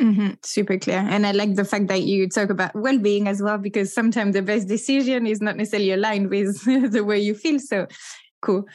Mm-hmm. 0.00 0.30
Super 0.42 0.78
clear. 0.78 0.98
And 0.98 1.26
I 1.26 1.32
like 1.32 1.54
the 1.54 1.64
fact 1.64 1.86
that 1.88 2.02
you 2.02 2.28
talk 2.28 2.50
about 2.50 2.74
well 2.74 2.98
being 2.98 3.28
as 3.28 3.40
well, 3.40 3.58
because 3.58 3.94
sometimes 3.94 4.34
the 4.34 4.42
best 4.42 4.66
decision 4.66 5.26
is 5.26 5.40
not 5.40 5.56
necessarily 5.56 5.92
aligned 5.92 6.28
with 6.28 6.64
the 6.92 7.04
way 7.04 7.20
you 7.20 7.34
feel. 7.34 7.60
So 7.60 7.86
cool. 8.42 8.66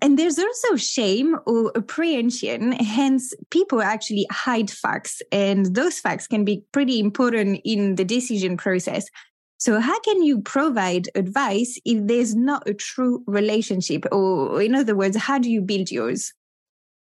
And 0.00 0.18
there's 0.18 0.38
also 0.38 0.76
shame 0.76 1.36
or 1.46 1.72
apprehension. 1.76 2.72
Hence, 2.72 3.32
people 3.50 3.80
actually 3.80 4.26
hide 4.30 4.70
facts, 4.70 5.22
and 5.32 5.74
those 5.74 5.98
facts 5.98 6.26
can 6.26 6.44
be 6.44 6.62
pretty 6.72 7.00
important 7.00 7.60
in 7.64 7.94
the 7.94 8.04
decision 8.04 8.56
process. 8.56 9.06
So, 9.56 9.80
how 9.80 9.98
can 10.00 10.22
you 10.22 10.42
provide 10.42 11.08
advice 11.14 11.78
if 11.84 12.06
there's 12.06 12.34
not 12.34 12.68
a 12.68 12.74
true 12.74 13.22
relationship? 13.26 14.04
Or, 14.12 14.60
in 14.60 14.74
other 14.74 14.94
words, 14.94 15.16
how 15.16 15.38
do 15.38 15.50
you 15.50 15.62
build 15.62 15.90
yours? 15.90 16.32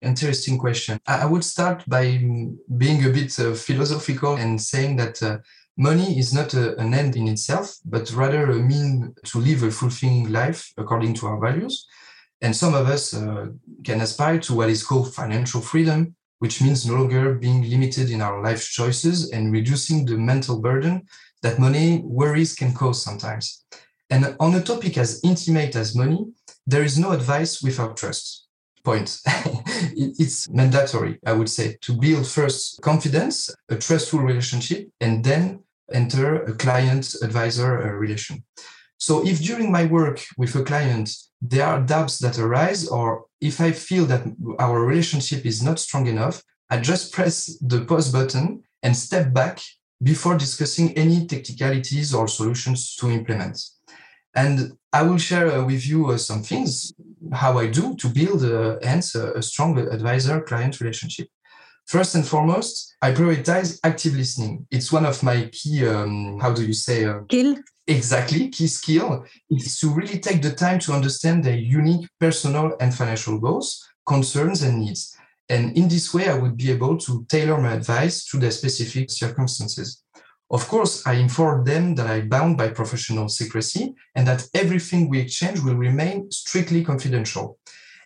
Interesting 0.01 0.58
question. 0.58 1.00
I 1.08 1.25
would 1.25 1.44
start 1.44 1.84
by 1.88 2.24
being 2.77 3.06
a 3.06 3.10
bit 3.10 3.38
uh, 3.39 3.53
philosophical 3.53 4.36
and 4.36 4.62
saying 4.62 4.98
that 4.98 5.24
uh, 5.24 5.38
money 5.77 6.20
is 6.20 6.34
not 6.34 6.53
a, 6.53 6.77
an 6.77 6.94
end 6.94 7.15
in 7.15 7.27
itself, 7.27 7.77
but 7.86 8.12
rather 8.13 8.51
a 8.51 8.56
mean 8.56 9.15
to 9.25 9.39
live 9.39 9.63
a 9.63 9.72
fulfilling 9.72 10.32
life 10.32 10.72
according 10.77 11.13
to 11.15 11.27
our 11.27 11.39
values. 11.39 11.88
And 12.44 12.54
some 12.54 12.74
of 12.74 12.88
us 12.90 13.14
uh, 13.14 13.48
can 13.86 14.02
aspire 14.02 14.38
to 14.40 14.54
what 14.54 14.70
is 14.70 14.84
called 14.84 15.16
financial 15.16 15.62
freedom, 15.62 16.14
which 16.40 16.62
means 16.62 16.86
no 16.86 16.96
longer 16.96 17.36
being 17.36 17.68
limited 17.70 18.10
in 18.10 18.22
our 18.22 18.44
life 18.44 18.70
choices 18.70 19.32
and 19.32 19.54
reducing 19.54 20.06
the 20.06 20.18
mental 20.18 20.60
burden 20.60 21.08
that 21.42 21.58
money 21.58 22.02
worries 22.04 22.54
can 22.54 22.74
cause 22.74 23.02
sometimes. 23.02 23.64
And 24.10 24.36
on 24.42 24.56
a 24.56 24.62
topic 24.62 24.98
as 24.98 25.22
intimate 25.24 25.78
as 25.78 25.96
money, 25.96 26.20
there 26.68 26.84
is 26.84 27.00
no 27.00 27.12
advice 27.12 27.64
without 27.64 27.96
trust. 27.96 28.48
Point. 28.84 29.22
it's 29.96 30.50
mandatory, 30.50 31.20
I 31.26 31.32
would 31.32 31.50
say, 31.50 31.78
to 31.80 31.94
build 31.94 32.28
first 32.28 32.82
confidence, 32.82 33.50
a 33.70 33.78
trustful 33.78 34.20
relationship, 34.20 34.90
and 35.00 35.24
then 35.24 35.64
enter 35.94 36.44
a 36.44 36.54
client 36.54 37.16
advisor 37.24 37.82
uh, 37.82 37.92
relation. 37.92 38.44
So 39.06 39.14
if 39.28 39.42
during 39.42 39.70
my 39.70 39.84
work 39.84 40.24
with 40.38 40.56
a 40.56 40.64
client, 40.64 41.10
there 41.42 41.68
are 41.68 41.82
doubts 41.82 42.20
that 42.20 42.40
arise, 42.40 42.88
or 42.88 43.26
if 43.42 43.60
I 43.60 43.74
feel 43.74 44.06
that 44.06 44.24
our 44.60 44.80
relationship 44.86 45.46
is 45.46 45.62
not 45.62 45.78
strong 45.80 46.08
enough, 46.08 46.42
I 46.70 46.78
just 46.80 47.12
press 47.12 47.58
the 47.60 47.82
pause 47.82 48.10
button 48.14 48.64
and 48.82 48.96
step 48.96 49.34
back 49.34 49.60
before 50.02 50.38
discussing 50.38 50.94
any 50.94 51.28
technicalities 51.28 52.14
or 52.14 52.30
solutions 52.30 52.96
to 52.96 53.12
implement. 53.12 53.58
And 54.36 54.78
I 54.94 55.02
will 55.02 55.18
share 55.18 55.52
uh, 55.52 55.66
with 55.66 55.86
you 55.86 56.12
uh, 56.12 56.18
some 56.18 56.42
things, 56.42 56.94
how 57.34 57.58
I 57.58 57.68
do 57.68 57.96
to 57.96 58.08
build 58.08 58.46
uh, 58.46 58.78
hence 58.82 59.16
a, 59.16 59.34
a 59.34 59.42
strong 59.42 59.78
advisor 59.80 60.40
client 60.40 60.80
relationship. 60.80 61.28
First 61.88 62.16
and 62.16 62.25
foremost, 62.25 62.96
I 63.02 63.12
prioritize 63.12 63.80
active 63.84 64.16
listening. 64.16 64.66
It's 64.72 64.92
one 64.92 65.06
of 65.06 65.22
my 65.22 65.50
key, 65.52 65.86
um, 65.86 66.40
how 66.40 66.54
do 66.54 66.66
you 66.66 66.74
say? 66.74 67.06
Uh, 67.06 67.22
Skill 67.25 67.56
exactly 67.88 68.50
key 68.50 68.68
skill 68.68 69.25
is 69.50 69.78
to 69.80 69.90
really 69.90 70.20
take 70.20 70.42
the 70.42 70.52
time 70.52 70.80
to 70.80 70.94
understand 70.94 71.44
their 71.44 71.58
unique 71.58 72.08
personal 72.20 72.75
and 72.80 72.96
financial 72.96 73.38
goals 73.40 73.86
concerns 74.06 74.62
and 74.62 74.80
needs 74.80 75.16
and 75.50 75.75
in 75.78 75.90
this 75.90 76.13
way 76.13 76.30
i 76.30 76.38
would 76.38 76.56
be 76.56 76.72
able 76.72 76.98
to 76.98 77.25
tailor 77.28 77.60
my 77.60 77.74
advice 77.74 78.25
to 78.25 78.38
their 78.38 78.52
specific 78.52 79.12
circumstances 79.12 80.02
of 80.50 80.66
course 80.70 81.06
i 81.06 81.13
inform 81.13 81.66
them 81.66 81.94
that 81.94 82.08
i'm 82.08 82.30
bound 82.30 82.58
by 82.58 82.70
professional 82.70 83.28
secrecy 83.28 83.94
and 84.16 84.25
that 84.25 84.48
everything 84.54 85.10
we 85.10 85.20
exchange 85.20 85.60
will 85.60 85.75
remain 85.75 86.32
strictly 86.32 86.86
confidential 86.86 87.58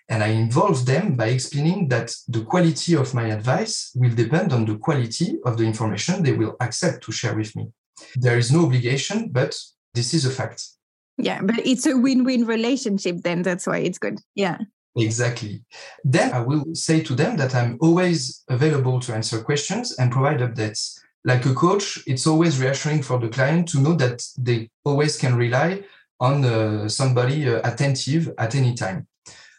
and 0.09 0.23
i 0.23 0.27
involve 0.27 0.85
them 0.85 1.15
by 1.15 1.27
explaining 1.27 1.87
that 1.87 2.13
the 2.27 2.43
quality 2.43 2.95
of 2.95 3.13
my 3.13 3.27
advice 3.27 3.91
will 3.95 4.13
depend 4.13 4.53
on 4.53 4.65
the 4.65 4.77
quality 4.77 5.37
of 5.45 5.57
the 5.57 5.63
information 5.63 6.23
they 6.23 6.33
will 6.33 6.55
accept 6.59 7.03
to 7.03 7.11
share 7.11 7.35
with 7.35 7.55
me 7.55 7.67
there 8.15 8.37
is 8.37 8.51
no 8.51 8.65
obligation, 8.65 9.29
but 9.29 9.55
this 9.93 10.13
is 10.13 10.25
a 10.25 10.29
fact. 10.29 10.63
Yeah, 11.17 11.41
but 11.41 11.65
it's 11.65 11.85
a 11.85 11.97
win 11.97 12.23
win 12.23 12.45
relationship, 12.45 13.17
then 13.23 13.41
that's 13.41 13.65
why 13.65 13.79
it's 13.79 13.97
good. 13.97 14.19
Yeah. 14.35 14.57
Exactly. 14.95 15.63
Then 16.03 16.33
I 16.33 16.39
will 16.39 16.65
say 16.73 17.01
to 17.01 17.13
them 17.13 17.37
that 17.37 17.53
I'm 17.53 17.77
always 17.81 18.43
available 18.49 18.99
to 19.01 19.13
answer 19.13 19.41
questions 19.41 19.95
and 19.99 20.11
provide 20.11 20.39
updates. 20.39 20.99
Like 21.23 21.45
a 21.45 21.53
coach, 21.53 21.99
it's 22.07 22.25
always 22.25 22.59
reassuring 22.59 23.03
for 23.03 23.19
the 23.19 23.29
client 23.29 23.67
to 23.69 23.79
know 23.79 23.93
that 23.95 24.23
they 24.37 24.69
always 24.83 25.17
can 25.17 25.35
rely 25.35 25.83
on 26.19 26.43
uh, 26.43 26.89
somebody 26.89 27.47
uh, 27.47 27.61
attentive 27.63 28.33
at 28.39 28.55
any 28.55 28.73
time. 28.73 29.07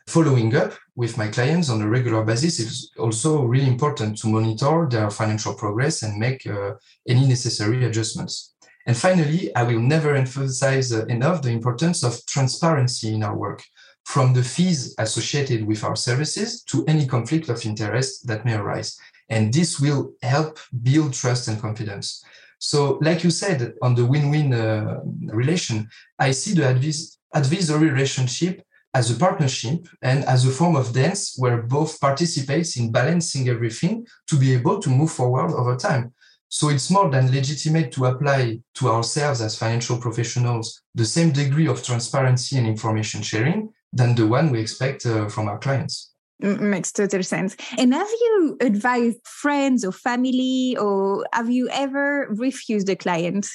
Following 0.09 0.57
up 0.57 0.73
with 0.97 1.19
my 1.19 1.29
clients 1.29 1.69
on 1.69 1.83
a 1.83 1.89
regular 1.89 2.25
basis 2.25 2.59
is 2.61 2.91
also 2.99 3.43
really 3.43 3.67
important 3.67 4.17
to 4.17 4.27
monitor 4.27 4.89
their 4.91 5.11
financial 5.11 5.53
progress 5.53 6.03
and 6.03 6.19
make 6.19 6.47
uh, 6.47 6.73
any 7.07 7.29
necessary 7.29 7.85
adjustments. 7.85 8.55
And 8.87 8.97
finally, 8.97 9.55
I 9.55 9.65
will 9.65 9.81
never 9.81 10.15
emphasize 10.15 10.93
enough 10.93 11.43
the 11.43 11.51
importance 11.51 12.03
of 12.05 12.25
transparency 12.25 13.13
in 13.13 13.23
our 13.23 13.37
work, 13.37 13.63
from 14.07 14.33
the 14.33 14.43
fees 14.43 14.95
associated 14.97 15.67
with 15.67 15.85
our 15.85 15.95
services 15.95 16.63
to 16.63 16.87
any 16.87 17.07
conflict 17.07 17.51
of 17.51 17.67
interest 17.67 18.27
that 18.29 18.47
may 18.47 18.55
arise. 18.55 18.99
And 19.29 19.53
this 19.53 19.79
will 19.79 20.15
help 20.23 20.59
build 20.83 21.13
trust 21.13 21.49
and 21.49 21.61
confidence. 21.61 22.25
So, 22.59 22.99
like 23.03 23.25
you 23.25 23.31
said, 23.31 23.75
on 23.83 23.95
the 23.95 24.07
win 24.07 24.31
win 24.31 24.55
uh, 24.55 25.01
relation, 25.27 25.91
I 26.19 26.31
see 26.31 26.55
the 26.55 26.63
advis- 26.63 27.19
advisory 27.35 27.91
relationship 27.91 28.63
as 28.95 29.11
a 29.11 29.19
partnership 29.19 29.87
and 30.03 30.25
as 30.25 30.47
a 30.47 30.51
form 30.51 30.77
of 30.77 30.93
dance 30.93 31.35
where 31.37 31.63
both 31.63 32.01
participates 32.01 32.77
in 32.77 32.91
balancing 32.91 33.49
everything 33.49 34.07
to 34.27 34.37
be 34.37 34.53
able 34.55 34.79
to 34.81 34.89
move 34.91 35.11
forward 35.11 35.53
over 35.53 35.77
time. 35.77 36.13
So 36.49 36.71
it's 36.71 36.91
more 36.91 37.11
than 37.11 37.31
legitimate 37.31 37.93
to 37.93 38.07
apply 38.07 38.61
to 38.75 38.89
ourselves 38.89 39.43
as 39.43 39.59
financial 39.59 39.99
professionals 39.99 40.81
the 40.95 41.05
same 41.05 41.31
degree 41.31 41.69
of 41.69 41.83
transparency 41.83 42.57
and 42.57 42.67
information 42.67 43.23
sharing 43.23 43.69
than 43.93 44.15
the 44.15 44.27
one 44.27 44.51
we 44.51 44.61
expect 44.61 45.05
uh, 45.05 45.29
from 45.29 45.49
our 45.49 45.59
clients. 45.59 46.13
Makes 46.41 46.93
total 46.93 47.23
sense. 47.23 47.57
And 47.77 47.93
have 47.93 48.09
you 48.09 48.57
advised 48.61 49.19
friends 49.25 49.85
or 49.85 49.91
family, 49.91 50.77
or 50.79 51.27
have 51.33 51.51
you 51.51 51.69
ever 51.71 52.29
refused 52.31 52.89
a 52.89 52.95
client? 52.95 53.49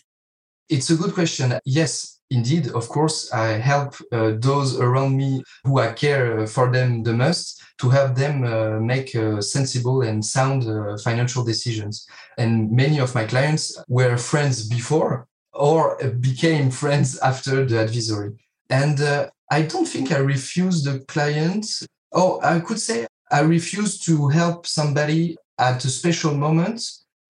It's 0.70 0.90
a 0.90 0.96
good 0.96 1.14
question. 1.14 1.60
Yes, 1.66 2.22
indeed, 2.30 2.70
of 2.70 2.88
course, 2.88 3.32
I 3.34 3.60
help 3.60 3.96
uh, 4.12 4.34
those 4.38 4.80
around 4.80 5.18
me 5.18 5.44
who 5.66 5.80
I 5.80 5.92
care 5.94 6.48
for 6.48 6.72
them 6.72 7.04
the 7.04 7.14
most 7.14 7.62
to 7.80 7.90
help 7.90 8.16
them 8.16 8.44
uh, 8.44 8.80
make 8.80 9.16
uh, 9.16 9.42
sensible 9.42 10.02
and 10.02 10.24
sound 10.24 10.64
uh, 10.64 10.98
financial 10.98 11.44
decisions. 11.44 12.08
And 12.38 12.72
many 12.72 13.00
of 13.00 13.14
my 13.14 13.26
clients 13.26 13.78
were 13.88 14.18
friends 14.18 14.68
before 14.68 15.28
or 15.54 15.98
became 16.20 16.72
friends 16.84 17.20
after 17.20 17.66
the 17.66 17.82
advisory. 17.82 18.32
And 18.70 19.02
uh, 19.02 19.30
I 19.52 19.64
don't 19.64 19.88
think 19.88 20.12
I 20.12 20.18
refuse 20.18 20.84
the 20.84 21.00
client. 21.02 21.68
Oh, 22.14 22.40
I 22.42 22.60
could 22.60 22.80
say 22.80 23.06
I 23.32 23.42
refuse 23.42 24.00
to 24.06 24.30
help 24.30 24.66
somebody 24.66 25.38
at 25.60 25.84
a 25.84 25.90
special 25.90 26.34
moment 26.34 26.82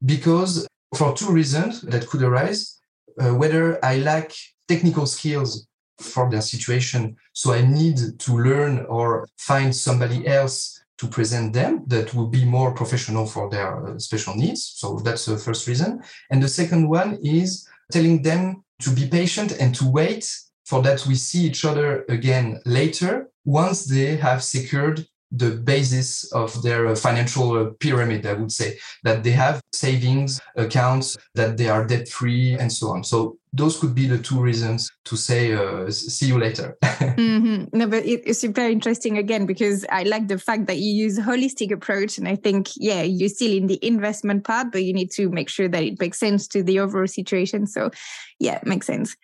because 0.05 0.67
for 0.95 1.13
two 1.13 1.31
reasons 1.31 1.81
that 1.81 2.07
could 2.07 2.21
arise. 2.21 2.79
Uh, 3.19 3.33
whether 3.35 3.83
I 3.83 3.97
lack 3.97 4.31
technical 4.67 5.05
skills 5.05 5.67
for 5.99 6.29
their 6.29 6.41
situation. 6.41 7.15
So 7.33 7.53
I 7.53 7.61
need 7.61 7.97
to 8.19 8.31
learn 8.33 8.85
or 8.87 9.27
find 9.37 9.75
somebody 9.75 10.27
else 10.27 10.83
to 10.97 11.07
present 11.07 11.53
them 11.53 11.83
that 11.87 12.13
will 12.13 12.27
be 12.27 12.45
more 12.45 12.73
professional 12.73 13.25
for 13.25 13.49
their 13.49 13.87
uh, 13.87 13.99
special 13.99 14.35
needs. 14.35 14.73
So 14.75 14.99
that's 15.03 15.25
the 15.25 15.37
first 15.37 15.67
reason. 15.67 16.01
And 16.29 16.41
the 16.41 16.47
second 16.47 16.89
one 16.89 17.17
is 17.23 17.67
telling 17.91 18.21
them 18.21 18.63
to 18.81 18.89
be 18.89 19.07
patient 19.07 19.53
and 19.59 19.73
to 19.75 19.89
wait 19.89 20.29
for 20.65 20.81
that 20.81 21.05
we 21.05 21.15
see 21.15 21.41
each 21.41 21.65
other 21.65 22.05
again 22.09 22.59
later 22.65 23.29
once 23.45 23.85
they 23.85 24.15
have 24.15 24.43
secured 24.43 25.05
the 25.35 25.51
basis 25.51 26.31
of 26.31 26.61
their 26.61 26.87
uh, 26.87 26.95
financial 26.95 27.57
uh, 27.57 27.71
pyramid, 27.79 28.25
I 28.25 28.33
would 28.33 28.51
say, 28.51 28.77
that 29.03 29.23
they 29.23 29.31
have 29.31 29.61
savings 29.71 30.39
accounts, 30.55 31.17
that 31.33 31.57
they 31.57 31.69
are 31.69 31.85
debt 31.85 32.07
free, 32.07 32.53
and 32.53 32.71
so 32.71 32.89
on. 32.91 33.03
So 33.03 33.37
those 33.51 33.79
could 33.79 33.93
be 33.93 34.07
the 34.07 34.17
two 34.17 34.39
reasons 34.39 34.91
to 35.05 35.15
say 35.15 35.53
uh, 35.53 35.89
see 35.89 36.25
you 36.25 36.39
later 36.39 36.75
mm-hmm. 36.83 37.65
no 37.77 37.85
but 37.85 38.03
it's 38.03 38.43
very 38.43 38.73
interesting 38.73 39.17
again 39.19 39.45
because 39.45 39.85
i 39.91 40.01
like 40.03 40.27
the 40.27 40.39
fact 40.39 40.65
that 40.65 40.79
you 40.79 40.91
use 40.91 41.19
holistic 41.19 41.71
approach 41.71 42.17
and 42.17 42.27
i 42.27 42.35
think 42.35 42.69
yeah 42.75 43.03
you're 43.03 43.29
still 43.29 43.55
in 43.55 43.67
the 43.67 43.79
investment 43.85 44.43
part 44.43 44.71
but 44.71 44.83
you 44.83 44.91
need 44.91 45.11
to 45.11 45.29
make 45.29 45.49
sure 45.49 45.67
that 45.67 45.83
it 45.83 45.99
makes 45.99 46.19
sense 46.19 46.47
to 46.47 46.63
the 46.63 46.79
overall 46.79 47.07
situation 47.07 47.67
so 47.67 47.91
yeah 48.39 48.59
makes 48.65 48.87
sense 48.87 49.15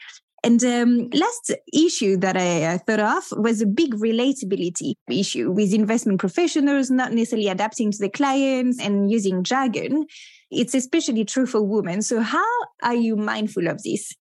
and 0.43 0.63
um, 0.63 1.10
last 1.12 1.51
issue 1.74 2.17
that 2.17 2.38
I 2.38 2.77
thought 2.77 3.00
of 3.00 3.24
was 3.39 3.62
a 3.62 3.65
big 3.65 3.93
relatability 3.96 4.93
issue 5.10 5.51
with 5.51 5.74
investment 5.74 6.19
professionals 6.19 6.89
not 6.89 7.13
necessarily 7.13 7.48
adapting 7.50 7.91
to 7.91 7.98
the 7.98 8.10
clients 8.10 8.79
and 8.79 9.12
using 9.12 9.43
jargon. 9.43 10.05
It's 10.51 10.74
especially 10.74 11.25
true 11.25 11.46
for 11.46 11.62
women. 11.62 12.01
So, 12.01 12.22
how 12.22 12.46
are 12.81 12.96
you 12.96 13.15
mindful 13.15 13.67
of 13.67 13.84
this? 13.84 14.13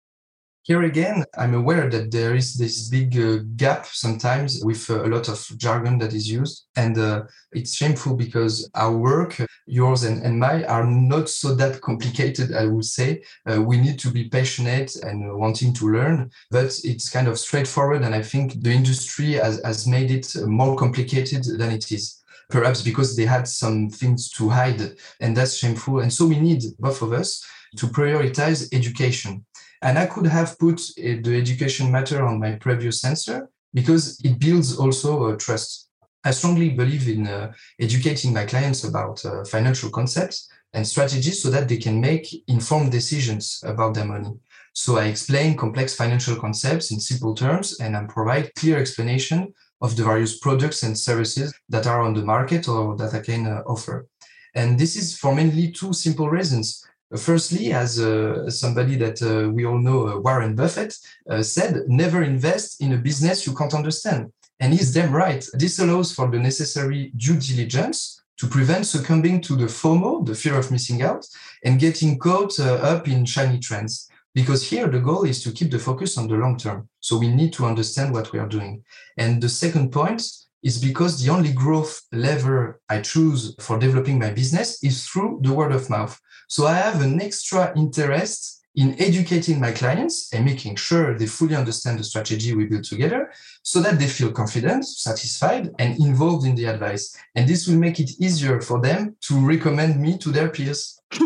Here 0.68 0.82
again, 0.82 1.24
I'm 1.38 1.54
aware 1.54 1.88
that 1.88 2.10
there 2.10 2.34
is 2.34 2.52
this 2.52 2.90
big 2.90 3.18
uh, 3.18 3.38
gap 3.56 3.86
sometimes 3.86 4.62
with 4.62 4.90
uh, 4.90 5.02
a 5.02 5.08
lot 5.08 5.30
of 5.30 5.42
jargon 5.56 5.96
that 5.96 6.12
is 6.12 6.30
used. 6.30 6.66
And 6.76 6.98
uh, 6.98 7.22
it's 7.52 7.74
shameful 7.74 8.14
because 8.16 8.68
our 8.74 8.94
work, 8.94 9.40
yours 9.64 10.02
and, 10.04 10.22
and 10.22 10.38
mine, 10.38 10.66
are 10.66 10.84
not 10.84 11.30
so 11.30 11.54
that 11.54 11.80
complicated, 11.80 12.54
I 12.54 12.66
would 12.66 12.84
say. 12.84 13.22
Uh, 13.50 13.62
we 13.62 13.80
need 13.80 13.98
to 14.00 14.10
be 14.10 14.28
passionate 14.28 14.94
and 14.96 15.38
wanting 15.38 15.72
to 15.72 15.90
learn, 15.90 16.30
but 16.50 16.78
it's 16.84 17.08
kind 17.08 17.28
of 17.28 17.38
straightforward. 17.38 18.02
And 18.02 18.14
I 18.14 18.20
think 18.20 18.62
the 18.62 18.70
industry 18.70 19.32
has, 19.44 19.62
has 19.64 19.86
made 19.86 20.10
it 20.10 20.36
more 20.44 20.76
complicated 20.76 21.44
than 21.44 21.70
it 21.70 21.90
is 21.90 22.22
perhaps 22.50 22.82
because 22.82 23.16
they 23.16 23.24
had 23.24 23.46
some 23.46 23.90
things 23.90 24.30
to 24.30 24.48
hide 24.48 24.80
and 25.20 25.36
that's 25.36 25.54
shameful 25.58 26.00
and 26.00 26.10
so 26.10 26.24
we 26.24 26.40
need 26.40 26.62
both 26.78 27.02
of 27.02 27.12
us 27.12 27.44
to 27.76 27.86
prioritize 27.88 28.72
education 28.72 29.44
and 29.82 29.98
I 29.98 30.06
could 30.06 30.26
have 30.26 30.58
put 30.58 30.80
uh, 30.80 31.22
the 31.22 31.36
education 31.36 31.90
matter 31.90 32.24
on 32.24 32.40
my 32.40 32.52
previous 32.52 33.04
answer 33.04 33.48
because 33.74 34.20
it 34.24 34.38
builds 34.38 34.76
also 34.78 35.36
trust. 35.36 35.88
I 36.24 36.32
strongly 36.32 36.70
believe 36.70 37.08
in 37.08 37.26
uh, 37.26 37.52
educating 37.78 38.32
my 38.32 38.44
clients 38.44 38.84
about 38.84 39.24
uh, 39.24 39.44
financial 39.44 39.90
concepts 39.90 40.48
and 40.72 40.86
strategies 40.86 41.42
so 41.42 41.50
that 41.50 41.68
they 41.68 41.76
can 41.76 42.00
make 42.00 42.26
informed 42.48 42.92
decisions 42.92 43.62
about 43.64 43.94
their 43.94 44.04
money. 44.04 44.32
So 44.72 44.98
I 44.98 45.06
explain 45.06 45.56
complex 45.56 45.94
financial 45.94 46.36
concepts 46.36 46.90
in 46.90 47.00
simple 47.00 47.34
terms 47.34 47.80
and 47.80 47.96
I 47.96 48.04
provide 48.04 48.54
clear 48.54 48.78
explanation 48.78 49.54
of 49.80 49.96
the 49.96 50.04
various 50.04 50.38
products 50.38 50.82
and 50.82 50.98
services 50.98 51.54
that 51.68 51.86
are 51.86 52.00
on 52.00 52.14
the 52.14 52.24
market 52.24 52.68
or 52.68 52.96
that 52.96 53.14
I 53.14 53.20
can 53.20 53.46
uh, 53.46 53.62
offer. 53.66 54.06
And 54.54 54.78
this 54.78 54.96
is 54.96 55.16
for 55.16 55.34
mainly 55.34 55.70
two 55.70 55.92
simple 55.92 56.28
reasons. 56.28 56.84
Firstly, 57.16 57.72
as 57.72 57.98
uh, 57.98 58.50
somebody 58.50 58.96
that 58.96 59.22
uh, 59.22 59.48
we 59.50 59.64
all 59.64 59.78
know, 59.78 60.08
uh, 60.08 60.18
Warren 60.18 60.54
Buffett, 60.54 60.94
uh, 61.30 61.42
said, 61.42 61.84
never 61.86 62.22
invest 62.22 62.82
in 62.82 62.92
a 62.92 62.98
business 62.98 63.46
you 63.46 63.54
can't 63.54 63.72
understand. 63.72 64.30
And 64.60 64.74
he's 64.74 64.92
damn 64.92 65.14
right. 65.14 65.46
This 65.54 65.78
allows 65.78 66.12
for 66.12 66.30
the 66.30 66.38
necessary 66.38 67.12
due 67.16 67.38
diligence 67.38 68.22
to 68.38 68.46
prevent 68.46 68.86
succumbing 68.86 69.40
to 69.42 69.56
the 69.56 69.66
FOMO, 69.66 70.26
the 70.26 70.34
fear 70.34 70.58
of 70.58 70.70
missing 70.70 71.02
out, 71.02 71.26
and 71.64 71.80
getting 71.80 72.18
caught 72.18 72.58
uh, 72.60 72.74
up 72.74 73.08
in 73.08 73.24
shiny 73.24 73.58
trends. 73.58 74.08
Because 74.34 74.68
here 74.68 74.86
the 74.88 75.00
goal 75.00 75.24
is 75.24 75.42
to 75.44 75.52
keep 75.52 75.70
the 75.70 75.78
focus 75.78 76.18
on 76.18 76.28
the 76.28 76.36
long 76.36 76.56
term. 76.58 76.88
So 77.00 77.16
we 77.16 77.28
need 77.28 77.52
to 77.54 77.64
understand 77.64 78.12
what 78.12 78.32
we 78.32 78.38
are 78.38 78.46
doing. 78.46 78.84
And 79.16 79.42
the 79.42 79.48
second 79.48 79.92
point 79.92 80.22
is 80.62 80.78
because 80.78 81.22
the 81.22 81.30
only 81.30 81.52
growth 81.52 82.02
lever 82.12 82.80
I 82.88 83.00
choose 83.00 83.54
for 83.60 83.78
developing 83.78 84.18
my 84.18 84.30
business 84.30 84.82
is 84.82 85.06
through 85.06 85.40
the 85.42 85.52
word 85.52 85.72
of 85.72 85.88
mouth. 85.88 86.20
So 86.48 86.66
I 86.66 86.74
have 86.74 87.02
an 87.02 87.20
extra 87.20 87.72
interest 87.76 88.58
in 88.74 88.94
educating 89.00 89.58
my 89.60 89.72
clients 89.72 90.32
and 90.32 90.44
making 90.44 90.76
sure 90.76 91.18
they 91.18 91.26
fully 91.26 91.56
understand 91.56 91.98
the 91.98 92.04
strategy 92.04 92.54
we 92.54 92.64
build 92.64 92.84
together 92.84 93.32
so 93.62 93.80
that 93.80 93.98
they 93.98 94.06
feel 94.06 94.30
confident, 94.30 94.86
satisfied, 94.86 95.68
and 95.78 95.98
involved 95.98 96.46
in 96.46 96.54
the 96.54 96.66
advice. 96.66 97.16
And 97.34 97.48
this 97.48 97.66
will 97.66 97.78
make 97.78 97.98
it 97.98 98.10
easier 98.20 98.60
for 98.60 98.80
them 98.80 99.16
to 99.22 99.46
recommend 99.46 100.00
me 100.00 100.16
to 100.18 100.30
their 100.30 100.48
peers. 100.48 101.00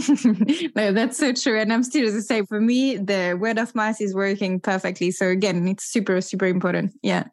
no, 0.77 0.93
that's 0.93 1.19
so 1.19 1.33
true. 1.33 1.61
And 1.61 1.73
I'm 1.73 1.83
still 1.83 2.11
the 2.11 2.23
same. 2.23 2.47
For 2.47 2.61
me, 2.61 2.97
the 2.97 3.37
word 3.39 3.59
of 3.59 3.75
mouth 3.75 4.01
is 4.01 4.15
working 4.15 4.59
perfectly. 4.59 5.11
So 5.11 5.29
again, 5.29 5.69
it's 5.69 5.85
super, 5.85 6.21
super 6.21 6.47
important. 6.47 6.93
Yeah. 7.03 7.25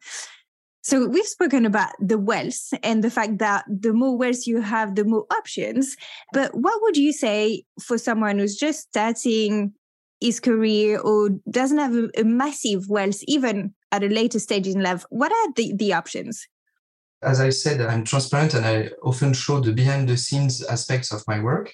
So 0.89 1.06
we've 1.06 1.23
spoken 1.23 1.67
about 1.67 1.91
the 1.99 2.17
wealth 2.17 2.73
and 2.82 3.04
the 3.04 3.12
fact 3.12 3.38
that 3.38 3.63
the 3.67 3.93
more 3.93 4.17
wealth 4.17 4.47
you 4.47 4.60
have, 4.62 4.95
the 4.95 5.06
more 5.06 5.28
options. 5.32 5.95
But 6.34 6.49
what 6.56 6.82
would 6.82 6.97
you 6.97 7.13
say 7.13 7.65
for 7.80 7.99
someone 7.99 8.39
who's 8.39 8.56
just 8.56 8.88
starting 8.89 9.73
his 10.19 10.39
career 10.39 10.97
or 10.97 11.30
doesn't 11.47 11.78
have 11.78 11.93
a, 11.93 12.10
a 12.17 12.23
massive 12.23 12.89
wealth, 12.89 13.19
even 13.28 13.75
at 13.91 14.04
a 14.04 14.08
later 14.08 14.39
stage 14.39 14.65
in 14.65 14.82
life? 14.82 15.06
What 15.12 15.32
are 15.32 15.54
the, 15.56 15.75
the 15.75 15.93
options? 15.93 16.47
As 17.21 17.39
I 17.39 17.52
said, 17.52 17.82
I'm 17.82 18.04
transparent 18.04 18.56
and 18.56 18.65
I 18.65 18.89
often 19.04 19.34
show 19.34 19.60
the 19.60 19.73
behind 19.73 20.10
the 20.10 20.17
scenes 20.17 20.65
aspects 20.65 21.13
of 21.13 21.21
my 21.28 21.39
work. 21.39 21.71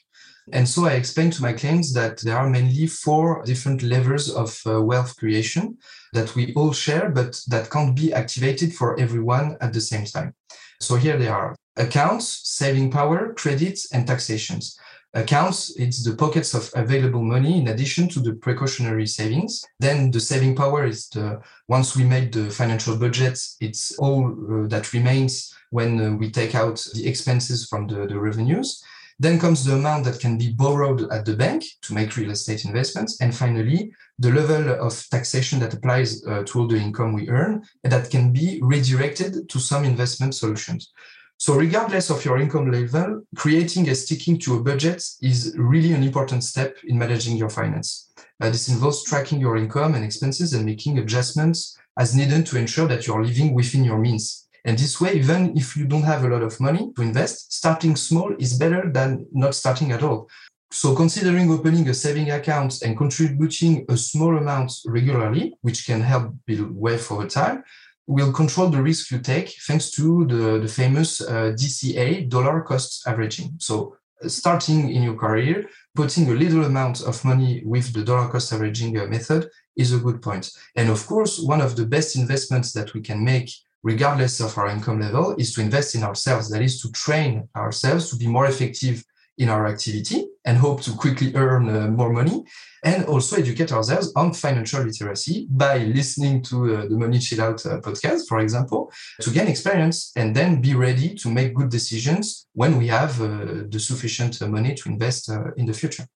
And 0.52 0.68
so 0.70 0.86
I 0.86 0.94
explained 0.94 1.34
to 1.34 1.42
my 1.42 1.54
clients 1.54 1.94
that 1.94 2.22
there 2.22 2.38
are 2.38 2.50
mainly 2.50 2.88
four 2.88 3.44
different 3.46 3.82
levers 3.82 4.30
of 4.30 4.62
uh, 4.66 4.82
wealth 4.82 5.18
creation 5.18 5.78
that 6.14 6.36
we 6.36 6.54
all 6.54 6.72
share, 6.72 7.10
but 7.10 7.42
that 7.48 7.72
can't 7.72 7.96
be 7.96 8.14
activated 8.14 8.74
for 8.74 9.00
everyone 9.00 9.58
at 9.60 9.74
the 9.74 9.82
same 9.82 10.06
time. 10.06 10.36
So 10.80 10.96
here 10.96 11.18
they 11.18 11.28
are 11.28 11.56
accounts, 11.78 12.42
saving 12.44 12.92
power, 12.92 13.34
credits, 13.34 13.92
and 13.92 14.08
taxations. 14.08 14.78
Accounts, 15.14 15.74
it's 15.78 16.04
the 16.04 16.16
pockets 16.16 16.54
of 16.54 16.70
available 16.76 17.24
money 17.24 17.58
in 17.58 17.70
addition 17.70 18.10
to 18.10 18.20
the 18.20 18.34
precautionary 18.34 19.08
savings. 19.08 19.64
Then 19.80 20.12
the 20.12 20.20
saving 20.20 20.56
power 20.58 20.86
is 20.86 21.08
the 21.08 21.42
once 21.70 21.96
we 21.96 22.04
make 22.04 22.34
the 22.34 22.50
financial 22.50 22.98
budget, 22.98 23.40
it's 23.62 23.98
all 23.98 24.28
uh, 24.28 24.68
that 24.68 24.92
remains 24.92 25.54
when 25.70 26.02
uh, 26.02 26.12
we 26.18 26.30
take 26.30 26.54
out 26.54 26.86
the 26.94 27.08
expenses 27.08 27.66
from 27.66 27.88
the, 27.88 28.08
the 28.08 28.20
revenues. 28.20 28.84
Then 29.17 29.39
comes 29.39 29.63
the 29.63 29.75
amount 29.75 30.04
that 30.06 30.19
can 30.19 30.38
be 30.38 30.51
borrowed 30.51 31.10
at 31.12 31.25
the 31.25 31.36
bank 31.36 31.63
to 31.84 31.93
make 31.93 32.17
real 32.17 32.32
estate 32.32 32.65
investments. 32.65 33.21
And 33.21 33.34
finally, 33.34 33.93
the 34.19 34.32
level 34.32 34.86
of 34.86 35.08
taxation 35.10 35.60
that 35.60 35.73
applies 35.73 36.25
uh, 36.25 36.43
to 36.43 36.60
all 36.60 36.67
the 36.67 36.78
income 36.78 37.13
we 37.13 37.30
earn 37.30 37.63
that 37.84 38.10
can 38.10 38.34
be 38.34 38.60
redirected 38.62 39.47
to 39.49 39.60
some 39.60 39.86
investment 39.86 40.36
solutions. 40.36 40.91
So 41.38 41.56
regardless 41.56 42.10
of 42.10 42.23
your 42.23 42.38
income 42.38 42.71
level, 42.71 43.21
creating 43.36 43.88
and 43.88 43.97
sticking 43.97 44.39
to 44.39 44.56
a 44.56 44.63
budget 44.63 45.04
is 45.21 45.54
really 45.58 45.91
an 45.91 46.04
important 46.04 46.43
step 46.43 46.78
in 46.86 46.97
managing 46.97 47.36
your 47.36 47.49
finance. 47.49 48.10
Uh, 48.39 48.49
this 48.49 48.69
involves 48.69 49.04
tracking 49.04 49.39
your 49.39 49.58
income 49.58 49.95
and 49.95 50.04
expenses 50.04 50.54
and 50.54 50.65
making 50.65 50.97
adjustments 50.97 51.78
as 51.97 52.15
needed 52.15 52.45
to 52.45 52.58
ensure 52.58 52.88
that 52.88 53.08
you're 53.08 53.23
living 53.23 53.54
within 53.54 53.84
your 53.84 53.97
means. 53.97 54.45
And 54.65 54.78
this 54.78 54.99
way, 54.99 55.13
even 55.13 55.56
if 55.56 55.78
you 55.78 55.86
don't 55.86 56.01
have 56.01 56.23
a 56.23 56.28
lot 56.28 56.41
of 56.41 56.60
money 56.60 56.91
to 56.95 57.01
invest, 57.04 57.54
starting 57.54 57.95
small 57.95 58.36
is 58.39 58.58
better 58.58 58.91
than 58.91 59.28
not 59.32 59.54
starting 59.54 59.91
at 59.91 60.04
all. 60.04 60.28
So 60.71 60.95
considering 60.95 61.51
opening 61.51 61.88
a 61.88 61.93
saving 61.93 62.32
account 62.32 62.82
and 62.82 62.97
contributing 62.97 63.86
a 63.88 63.95
small 63.95 64.36
amount 64.36 64.73
regularly, 64.86 65.54
which 65.62 65.86
can 65.86 66.01
help 66.01 66.34
build 66.47 66.75
wealth 66.75 67.12
over 67.12 67.28
time, 67.28 67.63
will 68.08 68.34
control 68.34 68.69
the 68.69 68.82
risk 68.82 69.12
you 69.12 69.19
take 69.19 69.56
thanks 69.67 69.91
to 69.91 70.25
the, 70.25 70.60
the 70.60 70.67
famous 70.67 71.21
uh, 71.21 71.54
DCA, 71.56 72.28
dollar 72.28 72.62
cost 72.62 73.08
averaging. 73.08 73.56
So 73.60 73.95
uh, 74.23 74.28
starting 74.28 74.91
in 74.91 75.04
your 75.04 75.15
career, 75.15 75.69
putting 75.95 76.30
a 76.30 76.34
little 76.34 76.65
amount 76.65 77.01
of 77.01 77.23
money 77.23 77.62
with 77.65 77.93
the 77.93 78.04
dollar 78.04 78.28
cost 78.30 78.51
averaging 78.51 78.99
uh, 78.99 79.06
method 79.06 79.49
is 79.78 79.93
a 79.93 79.99
good 79.99 80.21
point. 80.21 80.51
And 80.75 80.89
of 80.89 81.06
course, 81.06 81.39
one 81.39 81.62
of 81.62 81.75
the 81.75 81.86
best 81.86 82.15
investments 82.15 82.73
that 82.73 82.93
we 82.93 83.01
can 83.01 83.23
make 83.23 83.49
regardless 83.86 84.39
of 84.41 84.58
our 84.58 84.67
income 84.67 85.00
level, 85.00 85.36
is 85.38 85.54
to 85.54 85.62
invest 85.62 85.93
in 85.93 86.04
ourselves. 86.04 86.50
That 86.50 86.63
is 86.63 86.82
to 86.82 86.91
train 86.91 87.48
ourselves 87.56 88.10
to 88.10 88.15
be 88.17 88.28
more 88.28 88.48
effective 88.48 89.06
in 89.38 89.48
our 89.50 89.67
activity 89.67 90.26
and 90.45 90.58
hope 90.58 90.82
to 90.82 90.91
quickly 90.91 91.36
earn 91.36 91.69
uh, 91.69 91.88
more 91.88 92.12
money 92.12 92.43
and 92.84 93.06
also 93.06 93.36
educate 93.36 93.71
ourselves 93.71 94.12
on 94.15 94.34
financial 94.34 94.82
literacy 94.82 95.48
by 95.50 95.78
listening 95.80 96.41
to 96.41 96.56
uh, 96.76 96.82
the 96.88 96.98
money 96.98 97.19
chill 97.19 97.41
out 97.41 97.65
uh, 97.65 97.82
podcast 97.82 98.28
for 98.30 98.39
example 98.39 98.89
to 99.19 99.30
gain 99.32 99.48
experience 99.48 100.12
and 100.15 100.34
then 100.36 100.62
be 100.62 100.74
ready 100.74 101.13
to 101.13 101.30
make 101.30 101.54
good 101.54 101.69
decisions 101.69 102.48
when 102.54 102.78
we 102.78 102.88
have 102.88 103.21
uh, 103.21 103.28
the 103.67 103.80
sufficient 103.80 104.41
uh, 104.41 104.48
money 104.48 104.74
to 104.74 104.88
invest 104.88 105.30
uh, 105.30 105.52
in 105.58 105.65
the 105.65 105.74
future. 105.74 106.08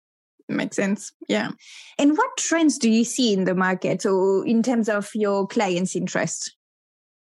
Makes 0.48 0.78
sense. 0.78 1.12
Yeah. 1.28 1.52
And 2.00 2.18
what 2.18 2.38
trends 2.38 2.78
do 2.80 2.90
you 2.90 3.04
see 3.04 3.34
in 3.34 3.44
the 3.44 3.54
market? 3.54 4.06
Or 4.06 4.46
in 4.48 4.64
terms 4.64 4.90
of 4.90 5.10
your 5.14 5.46
clients 5.46 5.96
interest 5.96 6.56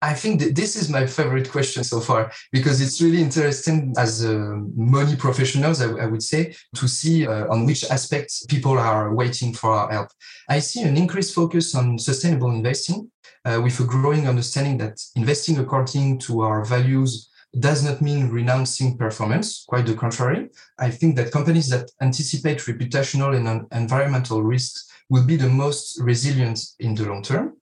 I 0.02 0.14
think 0.14 0.40
that 0.40 0.56
this 0.56 0.74
is 0.74 0.88
my 0.88 1.06
favorite 1.06 1.48
question 1.48 1.84
so 1.84 2.00
far 2.00 2.32
because 2.50 2.80
it's 2.80 3.00
really 3.00 3.22
interesting 3.22 3.94
as 3.96 4.24
uh, 4.24 4.56
money 4.74 5.14
professionals, 5.14 5.80
I, 5.80 5.90
I, 5.92 6.06
would 6.06 6.24
say, 6.24 6.56
to 6.74 6.88
see 6.88 7.24
uh, 7.24 7.46
on 7.48 7.66
which 7.66 7.84
aspects 7.88 8.44
people 8.46 8.76
are 8.78 9.14
waiting 9.14 9.54
for 9.54 9.70
our 9.70 9.92
help. 9.92 10.08
I 10.48 10.58
see 10.58 10.82
an 10.82 10.96
increased 10.96 11.34
focus 11.34 11.76
on 11.76 12.00
sustainable 12.00 12.50
investing 12.50 13.12
uh, 13.44 13.60
with 13.62 13.78
a 13.78 13.84
growing 13.84 14.26
understanding 14.26 14.76
that 14.78 15.00
investing 15.14 15.58
according 15.58 16.18
to 16.20 16.40
our 16.40 16.64
values 16.64 17.30
does 17.60 17.84
not 17.84 18.02
mean 18.02 18.30
renouncing 18.30 18.98
performance, 18.98 19.64
quite 19.68 19.86
the 19.86 19.94
contrary. 19.94 20.48
I 20.80 20.90
think 20.90 21.14
that 21.16 21.30
companies 21.30 21.68
that 21.68 21.90
anticipate 22.00 22.58
reputational 22.58 23.36
and 23.36 23.66
environmental 23.72 24.42
risks 24.42 24.90
will 25.10 25.24
be 25.24 25.36
the 25.36 25.48
most 25.48 26.00
resilient 26.00 26.58
in 26.80 26.94
the 26.94 27.04
long 27.04 27.22
term. 27.22 27.52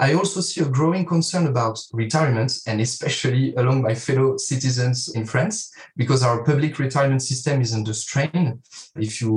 I 0.00 0.14
also 0.14 0.40
see 0.40 0.62
a 0.62 0.64
growing 0.64 1.04
concern 1.04 1.46
about 1.46 1.78
retirement, 1.92 2.58
and 2.66 2.80
especially 2.80 3.54
along 3.56 3.82
my 3.82 3.94
fellow 3.94 4.38
citizens 4.38 5.10
in 5.14 5.26
France, 5.26 5.70
because 5.94 6.22
our 6.22 6.42
public 6.42 6.78
retirement 6.78 7.20
system 7.20 7.60
is 7.60 7.74
under 7.74 7.92
strain. 7.92 8.62
If 8.96 9.20
you 9.20 9.30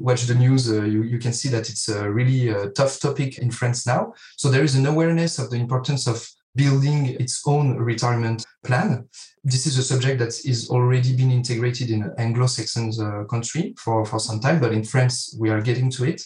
watch 0.00 0.24
the 0.24 0.34
news, 0.34 0.68
uh, 0.68 0.82
you, 0.82 1.04
you, 1.04 1.18
can 1.18 1.32
see 1.32 1.48
that 1.50 1.70
it's 1.70 1.88
a 1.88 2.10
really 2.10 2.50
uh, 2.50 2.70
tough 2.74 2.98
topic 2.98 3.38
in 3.38 3.52
France 3.52 3.86
now. 3.86 4.14
So 4.36 4.50
there 4.50 4.64
is 4.64 4.74
an 4.74 4.86
awareness 4.86 5.38
of 5.38 5.50
the 5.50 5.58
importance 5.58 6.08
of 6.08 6.28
building 6.56 7.06
its 7.20 7.42
own 7.46 7.76
retirement 7.76 8.44
plan. 8.64 9.08
This 9.44 9.64
is 9.64 9.78
a 9.78 9.82
subject 9.82 10.18
that 10.18 10.34
is 10.44 10.70
already 10.70 11.14
been 11.14 11.30
integrated 11.30 11.90
in 11.90 12.10
Anglo-Saxon 12.18 12.92
uh, 13.00 13.24
country 13.24 13.74
for, 13.78 14.04
for 14.04 14.18
some 14.18 14.40
time, 14.40 14.58
but 14.60 14.72
in 14.72 14.82
France, 14.82 15.36
we 15.38 15.50
are 15.50 15.60
getting 15.60 15.88
to 15.90 16.04
it. 16.04 16.20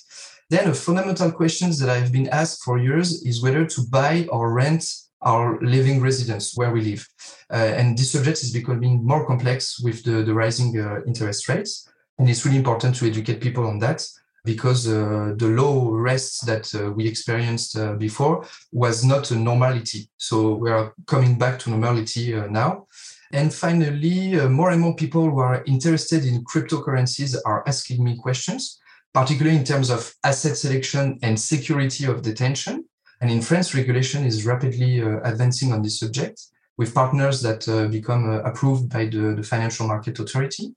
Then 0.50 0.68
a 0.68 0.74
fundamental 0.74 1.30
question 1.30 1.70
that 1.78 1.90
I've 1.90 2.10
been 2.10 2.28
asked 2.28 2.62
for 2.64 2.78
years 2.78 3.22
is 3.22 3.42
whether 3.42 3.66
to 3.66 3.82
buy 3.90 4.26
or 4.30 4.54
rent 4.54 4.84
our 5.20 5.60
living 5.60 6.00
residence 6.00 6.56
where 6.56 6.70
we 6.70 6.80
live. 6.80 7.06
Uh, 7.52 7.56
and 7.56 7.98
this 7.98 8.12
subject 8.12 8.42
is 8.42 8.52
becoming 8.52 9.04
more 9.04 9.26
complex 9.26 9.78
with 9.80 10.02
the, 10.04 10.22
the 10.22 10.32
rising 10.32 10.80
uh, 10.80 11.00
interest 11.06 11.48
rates. 11.48 11.86
And 12.18 12.30
it's 12.30 12.46
really 12.46 12.56
important 12.56 12.96
to 12.96 13.06
educate 13.06 13.42
people 13.42 13.66
on 13.66 13.78
that 13.80 14.06
because 14.44 14.88
uh, 14.88 15.34
the 15.36 15.48
low 15.48 15.90
rests 15.90 16.40
that 16.46 16.74
uh, 16.74 16.92
we 16.92 17.06
experienced 17.06 17.76
uh, 17.76 17.92
before 17.94 18.46
was 18.72 19.04
not 19.04 19.30
a 19.30 19.36
normality. 19.36 20.08
So 20.16 20.54
we 20.54 20.70
are 20.70 20.94
coming 21.06 21.36
back 21.36 21.58
to 21.60 21.70
normality 21.70 22.34
uh, 22.34 22.46
now. 22.46 22.86
And 23.32 23.52
finally, 23.52 24.48
more 24.48 24.70
and 24.70 24.80
more 24.80 24.96
people 24.96 25.28
who 25.28 25.40
are 25.40 25.62
interested 25.66 26.24
in 26.24 26.44
cryptocurrencies 26.44 27.36
are 27.44 27.62
asking 27.68 28.02
me 28.02 28.16
questions 28.16 28.80
particularly 29.18 29.58
in 29.58 29.64
terms 29.64 29.90
of 29.90 30.14
asset 30.22 30.56
selection 30.56 31.18
and 31.22 31.40
security 31.40 32.04
of 32.04 32.22
detention. 32.22 32.84
And 33.20 33.28
in 33.32 33.42
France, 33.42 33.74
regulation 33.74 34.24
is 34.24 34.46
rapidly 34.46 35.02
uh, 35.02 35.18
advancing 35.24 35.72
on 35.72 35.82
this 35.82 35.98
subject 35.98 36.40
with 36.76 36.94
partners 36.94 37.42
that 37.42 37.68
uh, 37.68 37.88
become 37.88 38.30
uh, 38.30 38.38
approved 38.42 38.88
by 38.88 39.06
the, 39.06 39.34
the, 39.34 39.42
Financial 39.42 39.88
Market 39.88 40.20
Authority. 40.20 40.72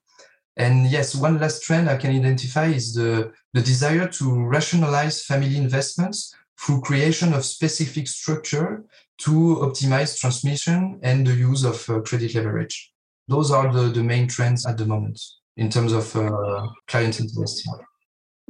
And 0.57 0.87
yes, 0.87 1.13
one 1.13 1.39
last 1.39 1.61
trend 1.61 1.87
I 1.87 1.97
can 1.97 2.15
identify 2.15 2.65
is 2.65 2.95
the, 2.95 3.31
the 3.53 3.61
desire 3.61 4.07
to 4.07 4.43
rationalize 4.43 5.23
family 5.23 5.55
investments 5.55 6.33
through 6.59 6.81
creation 6.81 7.33
of 7.33 7.45
specific 7.45 8.07
structure 8.07 8.83
to 9.19 9.31
optimize 9.67 10.19
transmission 10.19 10.99
and 11.03 11.27
the 11.27 11.35
use 11.35 11.63
of 11.63 11.87
uh, 11.87 11.99
credit 11.99 12.33
leverage. 12.33 12.91
Those 13.27 13.51
are 13.51 13.71
the, 13.71 13.89
the 13.89 14.03
main 14.03 14.27
trends 14.27 14.65
at 14.65 14.79
the 14.79 14.87
moment 14.87 15.21
in 15.57 15.69
terms 15.69 15.93
of 15.93 16.15
uh, 16.15 16.67
client 16.87 17.19
investing. 17.19 17.71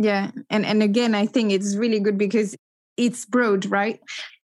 Yeah. 0.01 0.31
And 0.49 0.65
and 0.65 0.81
again, 0.81 1.13
I 1.13 1.27
think 1.27 1.51
it's 1.51 1.75
really 1.75 1.99
good 1.99 2.17
because 2.17 2.55
it's 2.97 3.25
broad, 3.25 3.65
right? 3.67 3.99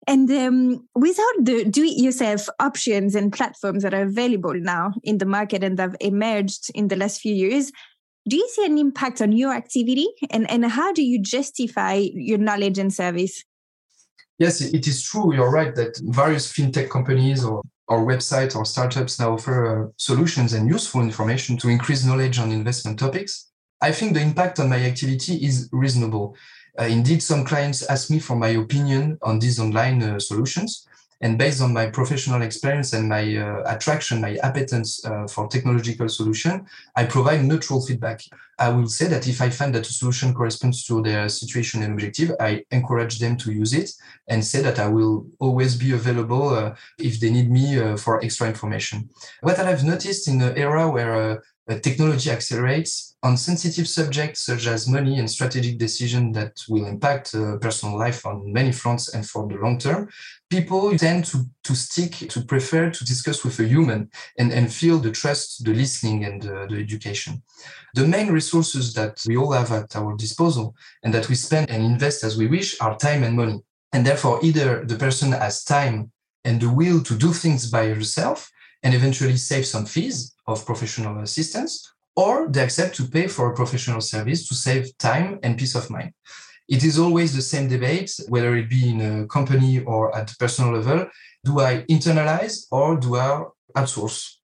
And 0.07 0.29
um, 0.31 0.87
without 0.95 1.35
the 1.41 1.65
do 1.65 1.83
it 1.83 1.97
yourself 2.01 2.47
options 2.59 3.15
and 3.15 3.33
platforms 3.33 3.83
that 3.83 3.93
are 3.93 4.03
available 4.03 4.53
now 4.53 4.93
in 5.03 5.17
the 5.17 5.25
market 5.25 5.63
and 5.63 5.79
have 5.79 5.95
emerged 5.99 6.69
in 6.75 6.87
the 6.87 6.95
last 6.95 7.21
few 7.21 7.33
years, 7.33 7.71
do 8.27 8.35
you 8.35 8.47
see 8.49 8.65
an 8.65 8.77
impact 8.77 9.21
on 9.21 9.31
your 9.31 9.53
activity? 9.53 10.07
And, 10.29 10.49
and 10.51 10.65
how 10.65 10.93
do 10.93 11.03
you 11.03 11.19
justify 11.21 11.93
your 12.13 12.37
knowledge 12.37 12.77
and 12.77 12.93
service? 12.93 13.43
Yes, 14.37 14.61
it 14.61 14.87
is 14.87 15.03
true. 15.03 15.33
You're 15.33 15.51
right 15.51 15.73
that 15.75 15.99
various 16.03 16.51
fintech 16.51 16.89
companies 16.89 17.43
or, 17.43 17.61
or 17.87 18.05
websites 18.05 18.55
or 18.55 18.65
startups 18.65 19.19
now 19.19 19.33
offer 19.33 19.85
uh, 19.85 19.91
solutions 19.97 20.53
and 20.53 20.69
useful 20.69 21.01
information 21.01 21.57
to 21.57 21.69
increase 21.69 22.05
knowledge 22.05 22.39
on 22.39 22.51
investment 22.51 22.99
topics. 22.99 23.49
I 23.81 23.91
think 23.91 24.13
the 24.13 24.21
impact 24.21 24.59
on 24.59 24.69
my 24.69 24.81
activity 24.83 25.35
is 25.45 25.69
reasonable. 25.71 26.35
Uh, 26.79 26.83
indeed, 26.83 27.21
some 27.21 27.43
clients 27.43 27.87
ask 27.89 28.09
me 28.09 28.19
for 28.19 28.35
my 28.35 28.49
opinion 28.49 29.17
on 29.21 29.39
these 29.39 29.59
online 29.59 30.01
uh, 30.03 30.19
solutions. 30.19 30.87
And 31.21 31.37
based 31.37 31.61
on 31.61 31.73
my 31.73 31.87
professional 31.87 32.41
experience 32.41 32.93
and 32.93 33.09
my 33.09 33.35
uh, 33.35 33.63
attraction, 33.65 34.21
my 34.21 34.35
appetence 34.41 35.03
uh, 35.03 35.27
for 35.27 35.49
technological 35.49 36.07
solution, 36.07 36.65
I 36.95 37.05
provide 37.05 37.43
neutral 37.43 37.85
feedback. 37.85 38.21
I 38.57 38.69
will 38.69 38.87
say 38.87 39.07
that 39.07 39.27
if 39.27 39.41
I 39.41 39.49
find 39.49 39.75
that 39.75 39.87
a 39.87 39.93
solution 39.93 40.33
corresponds 40.33 40.85
to 40.85 41.01
their 41.01 41.27
situation 41.27 41.83
and 41.83 41.91
objective, 41.91 42.31
I 42.39 42.63
encourage 42.71 43.19
them 43.19 43.35
to 43.37 43.51
use 43.51 43.73
it 43.73 43.91
and 44.29 44.43
say 44.43 44.61
that 44.61 44.79
I 44.79 44.87
will 44.87 45.25
always 45.39 45.75
be 45.75 45.91
available 45.91 46.49
uh, 46.49 46.75
if 46.97 47.19
they 47.19 47.31
need 47.31 47.51
me 47.51 47.77
uh, 47.77 47.97
for 47.97 48.23
extra 48.23 48.47
information. 48.47 49.09
What 49.41 49.59
I've 49.59 49.83
noticed 49.83 50.29
in 50.29 50.37
the 50.37 50.57
era 50.57 50.89
where 50.89 51.43
technology 51.77 52.31
accelerates 52.31 53.15
on 53.21 53.37
sensitive 53.37 53.87
subjects 53.87 54.41
such 54.45 54.65
as 54.65 54.87
money 54.87 55.19
and 55.19 55.29
strategic 55.29 55.77
decisions 55.77 56.33
that 56.35 56.53
will 56.69 56.85
impact 56.85 57.35
uh, 57.35 57.57
personal 57.57 57.97
life 57.97 58.25
on 58.25 58.51
many 58.51 58.71
fronts 58.71 59.13
and 59.13 59.27
for 59.27 59.47
the 59.47 59.55
long 59.55 59.77
term, 59.77 60.09
people 60.49 60.97
tend 60.97 61.25
to, 61.25 61.45
to 61.63 61.75
stick, 61.75 62.29
to 62.29 62.41
prefer 62.41 62.89
to 62.89 63.05
discuss 63.05 63.43
with 63.43 63.59
a 63.59 63.67
human 63.67 64.09
and, 64.39 64.51
and 64.51 64.73
feel 64.73 64.97
the 64.97 65.11
trust, 65.11 65.63
the 65.63 65.73
listening, 65.73 66.23
and 66.23 66.41
the 66.43 66.77
education. 66.79 67.43
The 67.93 68.07
main 68.07 68.31
resources 68.31 68.93
that 68.93 69.21
we 69.27 69.37
all 69.37 69.51
have 69.51 69.71
at 69.71 69.95
our 69.95 70.15
disposal 70.15 70.75
and 71.03 71.13
that 71.13 71.29
we 71.29 71.35
spend 71.35 71.69
and 71.69 71.83
invest 71.83 72.23
as 72.23 72.37
we 72.37 72.47
wish 72.47 72.79
are 72.81 72.97
time 72.97 73.23
and 73.23 73.35
money. 73.35 73.59
And 73.91 74.05
therefore, 74.05 74.39
either 74.41 74.85
the 74.85 74.95
person 74.95 75.33
has 75.33 75.63
time 75.63 76.11
and 76.45 76.61
the 76.61 76.69
will 76.69 77.03
to 77.03 77.15
do 77.15 77.33
things 77.33 77.69
by 77.69 77.87
herself 77.87 78.49
and 78.83 78.93
eventually 78.93 79.37
save 79.37 79.65
some 79.65 79.85
fees 79.85 80.35
of 80.47 80.65
professional 80.65 81.19
assistance, 81.19 81.93
or 82.15 82.47
they 82.49 82.63
accept 82.63 82.95
to 82.95 83.03
pay 83.03 83.27
for 83.27 83.51
a 83.51 83.55
professional 83.55 84.01
service 84.01 84.47
to 84.47 84.55
save 84.55 84.97
time 84.97 85.39
and 85.43 85.57
peace 85.57 85.75
of 85.75 85.89
mind. 85.89 86.13
It 86.67 86.83
is 86.83 86.99
always 86.99 87.35
the 87.35 87.41
same 87.41 87.67
debate, 87.67 88.11
whether 88.27 88.55
it 88.55 88.69
be 88.69 88.89
in 88.89 89.01
a 89.01 89.27
company 89.27 89.79
or 89.79 90.15
at 90.15 90.37
personal 90.37 90.73
level. 90.73 91.07
Do 91.43 91.59
I 91.59 91.83
internalize 91.89 92.67
or 92.71 92.97
do 92.97 93.15
I 93.15 93.43
outsource? 93.75 94.35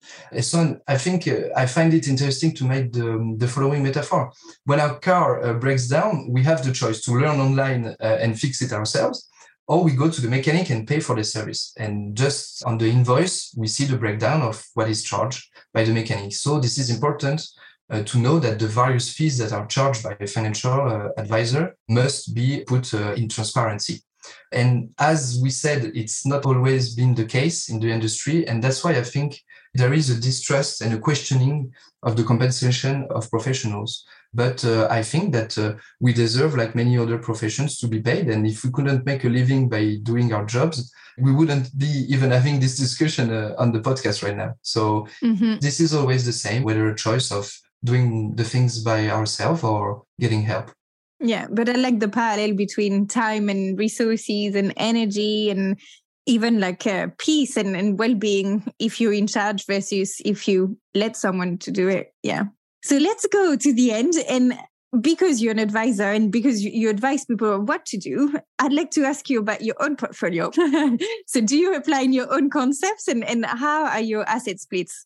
So 0.42 0.80
I 0.88 0.98
think 0.98 1.28
uh, 1.28 1.50
I 1.56 1.66
find 1.66 1.94
it 1.94 2.08
interesting 2.08 2.54
to 2.56 2.66
make 2.66 2.94
the, 2.94 3.36
the 3.38 3.48
following 3.48 3.84
metaphor. 3.84 4.32
When 4.64 4.80
our 4.80 5.00
car 5.00 5.44
uh, 5.44 5.54
breaks 5.54 5.88
down, 5.88 6.28
we 6.32 6.44
have 6.44 6.64
the 6.64 6.72
choice 6.72 7.02
to 7.04 7.12
learn 7.12 7.40
online 7.40 7.86
uh, 7.88 8.18
and 8.24 8.40
fix 8.40 8.62
it 8.62 8.72
ourselves, 8.72 9.30
or 9.68 9.84
we 9.84 9.94
go 9.94 10.10
to 10.10 10.22
the 10.22 10.30
mechanic 10.30 10.70
and 10.70 10.88
pay 10.88 11.00
for 11.00 11.16
the 11.16 11.24
service. 11.24 11.74
And 11.78 12.16
just 12.16 12.64
on 12.66 12.78
the 12.78 12.90
invoice, 12.90 13.54
we 13.58 13.68
see 13.68 13.86
the 13.86 13.98
breakdown 13.98 14.42
of 14.42 14.64
what 14.74 14.90
is 14.90 15.04
charged 15.04 15.48
by 15.74 15.84
the 15.84 15.94
mechanic. 15.94 16.34
So 16.34 16.60
this 16.60 16.78
is 16.78 16.90
important 16.90 17.48
uh, 17.90 18.04
to 18.04 18.20
know 18.20 18.40
that 18.40 18.60
the 18.60 18.68
various 18.68 19.12
fees 19.14 19.38
that 19.38 19.54
are 19.54 19.66
charged 19.68 20.04
by 20.04 20.16
a 20.20 20.28
financial 20.28 20.72
uh, 20.72 21.10
advisor 21.18 21.76
must 21.90 22.34
be 22.34 22.64
put 22.66 22.94
uh, 22.94 23.14
in 23.14 23.30
transparency. 23.30 24.02
And 24.52 24.90
as 24.98 25.40
we 25.42 25.50
said, 25.50 25.92
it's 25.94 26.26
not 26.26 26.46
always 26.46 26.96
been 26.96 27.14
the 27.14 27.26
case 27.26 27.70
in 27.70 27.80
the 27.80 27.92
industry. 27.92 28.48
And 28.48 28.64
that's 28.64 28.84
why 28.84 28.92
I 28.92 29.04
think 29.04 29.40
there 29.76 29.94
is 29.94 30.10
a 30.10 30.20
distrust 30.20 30.82
and 30.82 30.94
a 30.94 30.98
questioning 30.98 31.72
of 32.04 32.16
the 32.16 32.24
compensation 32.24 33.08
of 33.12 33.30
professionals. 33.30 34.06
But 34.34 34.66
uh, 34.66 34.88
I 34.90 35.02
think 35.04 35.34
that 35.34 35.58
uh, 35.58 35.74
we 36.00 36.14
deserve, 36.14 36.56
like 36.56 36.76
many 36.76 36.98
other 36.98 37.18
professions, 37.18 37.78
to 37.80 37.88
be 37.88 38.02
paid. 38.02 38.30
And 38.30 38.48
if 38.48 38.64
we 38.64 38.72
couldn't 38.72 39.06
make 39.06 39.24
a 39.26 39.30
living 39.30 39.70
by 39.70 39.98
doing 40.04 40.34
our 40.34 40.46
jobs, 40.46 40.92
we 41.18 41.32
wouldn't 41.32 41.78
be 41.78 42.06
even 42.10 42.32
having 42.32 42.60
this 42.60 42.78
discussion 42.78 43.32
uh, 43.32 43.54
on 43.58 43.72
the 43.72 43.80
podcast 43.80 44.24
right 44.24 44.36
now. 44.36 44.56
So 44.62 45.08
mm-hmm. 45.22 45.60
this 45.60 45.80
is 45.80 45.94
always 45.94 46.26
the 46.26 46.34
same, 46.34 46.64
whether 46.64 46.90
a 46.90 46.96
choice 46.96 47.32
of 47.32 47.52
doing 47.84 48.36
the 48.36 48.44
things 48.44 48.82
by 48.82 49.10
ourselves 49.10 49.64
or 49.64 50.04
getting 50.20 50.42
help. 50.42 50.72
Yeah, 51.20 51.48
but 51.50 51.70
I 51.70 51.74
like 51.74 52.00
the 52.00 52.10
parallel 52.10 52.56
between 52.56 53.08
time 53.08 53.48
and 53.48 53.80
resources 53.80 54.56
and 54.56 54.74
energy 54.76 55.50
and 55.50 55.80
even 56.26 56.60
like 56.60 56.88
uh, 56.88 57.08
peace 57.18 57.56
and, 57.56 57.76
and 57.76 58.00
well-being 58.00 58.72
if 58.80 59.00
you're 59.00 59.14
in 59.14 59.28
charge 59.28 59.66
versus 59.66 60.22
if 60.26 60.48
you 60.48 60.78
let 60.94 61.16
someone 61.16 61.58
to 61.60 61.72
do 61.72 61.88
it. 61.88 62.14
Yeah. 62.24 62.46
So 62.84 62.98
let's 62.98 63.26
go 63.28 63.56
to 63.56 63.74
the 63.74 63.92
end. 63.92 64.14
And 64.30 64.58
because 65.02 65.42
you're 65.42 65.52
an 65.52 65.60
advisor 65.60 66.04
and 66.04 66.32
because 66.32 66.64
you, 66.64 66.90
advise 66.90 67.26
people 67.26 67.60
what 67.62 67.86
to 67.88 67.98
do, 67.98 68.34
I'd 68.60 68.74
like 68.74 68.92
to 68.92 69.04
ask 69.04 69.30
you 69.30 69.40
about 69.40 69.62
your 69.62 69.76
own 69.80 69.96
portfolio. 69.96 70.52
so 71.28 71.42
do 71.42 71.58
you 71.58 71.76
apply 71.76 72.02
in 72.02 72.14
your 72.14 72.32
own 72.34 72.50
concepts 72.50 73.08
and, 73.08 73.24
and 73.24 73.46
how 73.46 73.86
are 73.86 74.02
your 74.02 74.28
asset 74.28 74.60
splits? 74.60 75.06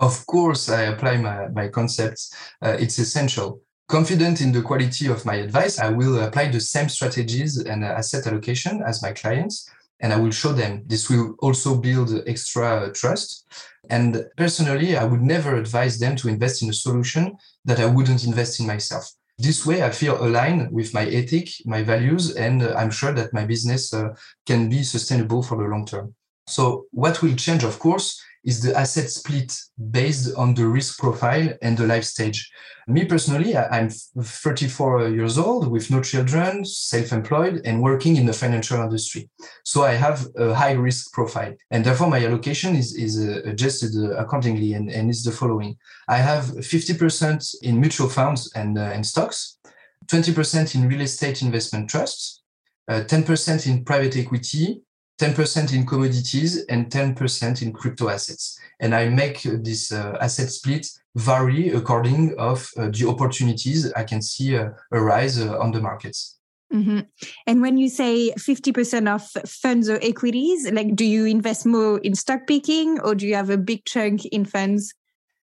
Of 0.00 0.26
course, 0.26 0.68
I 0.68 0.82
apply 0.82 1.18
my, 1.18 1.48
my 1.48 1.68
concepts. 1.68 2.34
Uh, 2.60 2.76
it's 2.80 2.98
essential. 2.98 3.60
Confident 3.86 4.40
in 4.40 4.50
the 4.50 4.62
quality 4.62 5.08
of 5.08 5.24
my 5.24 5.36
advice, 5.36 5.78
I 5.78 5.90
will 5.90 6.18
apply 6.20 6.50
the 6.50 6.60
same 6.60 6.88
strategies 6.88 7.58
and 7.58 7.84
asset 7.84 8.26
allocation 8.26 8.82
as 8.82 9.02
my 9.02 9.12
clients 9.12 9.70
and 10.04 10.12
I 10.12 10.18
will 10.18 10.30
show 10.30 10.52
them. 10.52 10.82
This 10.86 11.08
will 11.08 11.34
also 11.40 11.76
build 11.76 12.10
extra 12.26 12.92
trust. 12.92 13.46
And 13.88 14.26
personally, 14.36 14.98
I 14.98 15.04
would 15.04 15.22
never 15.22 15.56
advise 15.56 15.98
them 15.98 16.14
to 16.16 16.28
invest 16.28 16.62
in 16.62 16.68
a 16.68 16.74
solution 16.74 17.24
that 17.64 17.80
I 17.80 17.86
wouldn't 17.86 18.22
invest 18.22 18.60
in 18.60 18.66
myself. 18.66 19.10
This 19.38 19.64
way, 19.64 19.82
I 19.82 19.90
feel 19.90 20.22
aligned 20.22 20.70
with 20.70 20.92
my 20.92 21.06
ethic, 21.06 21.48
my 21.64 21.82
values, 21.82 22.36
and 22.36 22.62
I'm 22.62 22.90
sure 22.90 23.14
that 23.14 23.32
my 23.32 23.46
business 23.46 23.94
uh, 23.94 24.10
can 24.44 24.68
be 24.68 24.82
sustainable 24.82 25.42
for 25.42 25.56
the 25.56 25.70
long 25.72 25.86
term. 25.86 26.14
So, 26.46 26.84
what 26.90 27.22
will 27.22 27.34
change, 27.34 27.64
of 27.64 27.78
course, 27.78 28.22
is 28.44 28.60
the 28.60 28.76
asset 28.76 29.10
split 29.10 29.56
based 29.90 30.34
on 30.36 30.54
the 30.54 30.66
risk 30.66 30.98
profile 30.98 31.48
and 31.62 31.78
the 31.78 31.86
life 31.86 32.04
stage. 32.04 32.50
Me 32.86 33.06
personally, 33.06 33.56
I'm 33.56 33.88
34 33.88 35.08
years 35.08 35.38
old 35.38 35.70
with 35.70 35.90
no 35.90 36.02
children, 36.02 36.64
self 36.66 37.12
employed, 37.12 37.62
and 37.64 37.82
working 37.82 38.16
in 38.16 38.26
the 38.26 38.34
financial 38.34 38.82
industry. 38.82 39.30
So 39.64 39.84
I 39.84 39.92
have 39.92 40.26
a 40.36 40.54
high 40.54 40.72
risk 40.72 41.12
profile. 41.12 41.54
And 41.70 41.82
therefore, 41.82 42.10
my 42.10 42.22
allocation 42.24 42.76
is, 42.76 42.94
is 42.94 43.18
uh, 43.18 43.40
adjusted 43.48 43.92
uh, 43.96 44.16
accordingly 44.16 44.74
and, 44.74 44.90
and 44.90 45.08
is 45.08 45.24
the 45.24 45.32
following 45.32 45.78
I 46.08 46.18
have 46.18 46.44
50% 46.44 47.54
in 47.62 47.80
mutual 47.80 48.10
funds 48.10 48.52
and, 48.54 48.76
uh, 48.76 48.82
and 48.82 49.06
stocks, 49.06 49.58
20% 50.06 50.74
in 50.74 50.88
real 50.88 51.00
estate 51.00 51.40
investment 51.40 51.88
trusts, 51.88 52.42
uh, 52.88 53.00
10% 53.06 53.66
in 53.66 53.84
private 53.84 54.16
equity, 54.16 54.82
10% 55.20 55.72
in 55.72 55.86
commodities 55.86 56.64
and 56.64 56.90
10% 56.90 57.62
in 57.62 57.72
crypto 57.72 58.08
assets. 58.08 58.58
And 58.80 58.94
I 58.94 59.08
make 59.08 59.42
this 59.42 59.92
uh, 59.92 60.18
asset 60.20 60.50
split 60.50 60.88
vary 61.14 61.70
according 61.70 62.34
of 62.38 62.68
uh, 62.76 62.88
the 62.90 63.06
opportunities 63.08 63.92
I 63.92 64.02
can 64.02 64.20
see 64.20 64.56
uh, 64.56 64.70
arise 64.92 65.40
uh, 65.40 65.58
on 65.58 65.70
the 65.70 65.80
markets. 65.80 66.38
Mm-hmm. 66.72 67.00
And 67.46 67.62
when 67.62 67.76
you 67.78 67.88
say 67.88 68.32
50% 68.32 69.14
of 69.14 69.22
funds 69.48 69.88
or 69.88 70.00
equities, 70.02 70.68
like 70.72 70.96
do 70.96 71.04
you 71.04 71.24
invest 71.24 71.66
more 71.66 71.98
in 71.98 72.16
stock 72.16 72.46
picking 72.48 72.98
or 73.00 73.14
do 73.14 73.26
you 73.26 73.36
have 73.36 73.50
a 73.50 73.58
big 73.58 73.84
chunk 73.84 74.24
in 74.26 74.44
funds? 74.44 74.92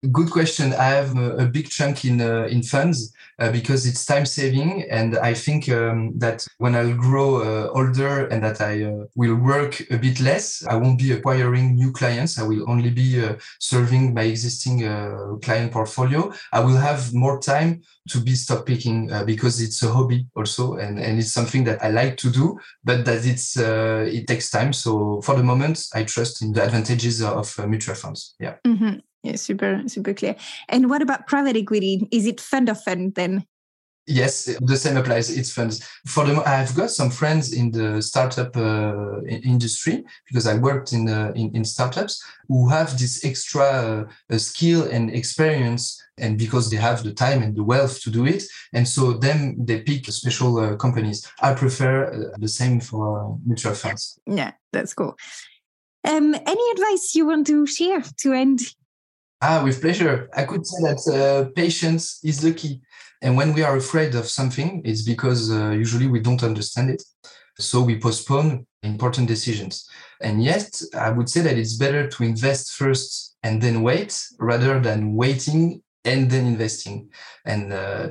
Good 0.09 0.31
question. 0.31 0.73
I 0.73 0.85
have 0.85 1.15
a, 1.19 1.45
big 1.45 1.69
chunk 1.69 2.07
in 2.07 2.23
uh, 2.23 2.45
in 2.51 2.63
funds 2.63 3.13
uh, 3.39 3.53
because 3.53 3.87
it's 3.87 4.07
time 4.07 4.25
saving, 4.25 4.85
and 4.91 5.19
I 5.19 5.35
think 5.35 5.69
um, 5.69 6.19
that 6.19 6.47
when 6.57 6.75
I'll 6.75 6.97
grow 6.97 7.43
uh, 7.43 7.69
older 7.75 8.27
and 8.29 8.43
that 8.43 8.63
I 8.63 8.85
uh, 8.85 9.05
will 9.15 9.35
work 9.35 9.79
a 9.91 9.99
bit 9.99 10.19
less, 10.19 10.65
I 10.67 10.77
won't 10.77 10.99
be 10.99 11.13
acquiring 11.13 11.75
new 11.75 11.93
clients. 11.93 12.39
I 12.39 12.45
will 12.45 12.65
only 12.71 12.89
be 12.89 13.23
uh, 13.23 13.35
serving 13.59 14.15
my 14.15 14.23
existing 14.23 14.87
uh, 14.87 15.37
client 15.43 15.71
portfolio. 15.71 16.33
I 16.51 16.61
will 16.61 16.79
have 16.79 17.13
more 17.13 17.39
time 17.39 17.83
to 18.09 18.21
be 18.21 18.35
stock 18.37 18.65
picking 18.65 19.11
because 19.27 19.61
it's 19.61 19.83
a 19.83 19.93
hobby 19.93 20.27
also, 20.35 20.77
and, 20.77 20.99
and 20.99 21.19
it's 21.19 21.33
something 21.33 21.65
that 21.65 21.85
I 21.85 21.91
like 21.91 22.17
to 22.19 22.31
do, 22.31 22.59
but 22.85 23.05
that 23.05 23.27
it's 23.27 23.55
it 23.59 24.27
takes 24.27 24.49
time. 24.49 24.73
So 24.73 25.21
for 25.21 25.35
the 25.37 25.45
moment, 25.45 25.85
I 25.93 26.05
trust 26.05 26.41
in 26.41 26.55
the 26.55 26.65
advantages 26.65 27.21
of 27.21 27.55
mutual 27.69 27.97
funds. 27.97 28.35
Yeah. 28.41 28.55
Mm-hmm. 28.67 29.01
Yeah, 29.23 29.37
super, 29.37 29.83
super 29.87 30.15
clear. 30.15 30.37
And 30.69 30.89
what 30.89 31.03
about 31.03 31.27
private 31.27 31.57
equity? 31.57 32.09
Is 32.11 32.27
it 32.27 32.41
fund 32.41 32.69
of 32.69 32.83
fund 32.83 33.15
then? 33.15 33.45
Yes, 34.07 34.47
the 34.61 34.77
same 34.77 34.97
applies. 34.97 35.31
It's 35.31 35.53
funds. 35.53 35.85
For 36.07 36.25
the, 36.25 36.43
I've 36.45 36.75
got 36.75 36.91
some 36.91 37.11
friends 37.11 37.53
in 37.53 37.71
the 37.71 38.03
startup 38.03 38.57
uh, 38.57 39.23
industry 39.23 40.05
because 40.27 40.49
I 40.49 40.55
worked 40.55 40.93
in, 40.93 41.09
uh, 41.09 41.33
in, 41.37 41.55
in 41.55 41.65
startups 41.65 42.21
who 42.49 42.69
have 42.71 42.99
this 42.99 43.25
extra 43.25 44.09
uh, 44.31 44.39
skill 44.39 44.89
and 44.91 45.11
experience, 45.11 46.03
and 46.19 46.39
because 46.39 46.71
they 46.71 46.77
have 46.77 47.05
the 47.05 47.13
time 47.13 47.43
and 47.43 47.55
the 47.55 47.63
wealth 47.63 48.01
to 48.03 48.11
do 48.11 48.27
it, 48.27 48.43
and 48.73 48.89
so 48.89 49.13
then 49.13 49.57
they 49.61 49.83
pick 49.83 50.07
special 50.07 50.59
uh, 50.59 50.77
companies. 50.77 51.31
I 51.41 51.55
prefer 51.55 52.07
uh, 52.07 52.37
the 52.39 52.49
same 52.49 52.81
for 52.81 53.39
mutual 53.47 53.75
funds. 53.75 54.19
Yeah, 54.27 54.53
that's 54.73 54.95
cool. 54.95 55.17
Um, 56.05 56.35
any 56.35 56.71
advice 56.73 57.15
you 57.15 57.27
want 57.27 57.47
to 57.49 57.67
share 57.67 58.03
to 58.23 58.33
end 58.33 58.61
Ah, 59.43 59.63
with 59.65 59.81
pleasure. 59.81 60.29
I 60.35 60.45
could 60.45 60.67
say 60.67 60.83
that 60.83 61.01
uh, 61.09 61.51
patience 61.55 62.21
is 62.23 62.41
the 62.41 62.53
key. 62.53 62.81
And 63.23 63.37
when 63.37 63.53
we 63.55 63.63
are 63.63 63.77
afraid 63.77 64.15
of 64.15 64.27
something, 64.29 64.83
it's 64.85 65.03
because 65.03 65.51
uh, 65.51 65.71
usually 65.71 66.07
we 66.07 66.21
don't 66.21 66.43
understand 66.43 66.91
it. 66.91 67.03
So 67.59 67.83
we 67.83 67.99
postpone 67.99 68.67
important 68.83 69.29
decisions. 69.29 69.89
And 70.21 70.43
yet, 70.43 70.71
I 70.95 71.11
would 71.11 71.29
say 71.29 71.41
that 71.41 71.59
it's 71.59 71.77
better 71.77 72.07
to 72.09 72.23
invest 72.23 72.73
first 72.73 73.37
and 73.43 73.61
then 73.61 73.83
wait 73.83 74.19
rather 74.39 74.79
than 74.81 75.15
waiting 75.15 75.83
and 76.05 76.31
then 76.31 76.47
investing. 76.47 77.11
And 77.45 77.73
uh, 77.73 78.09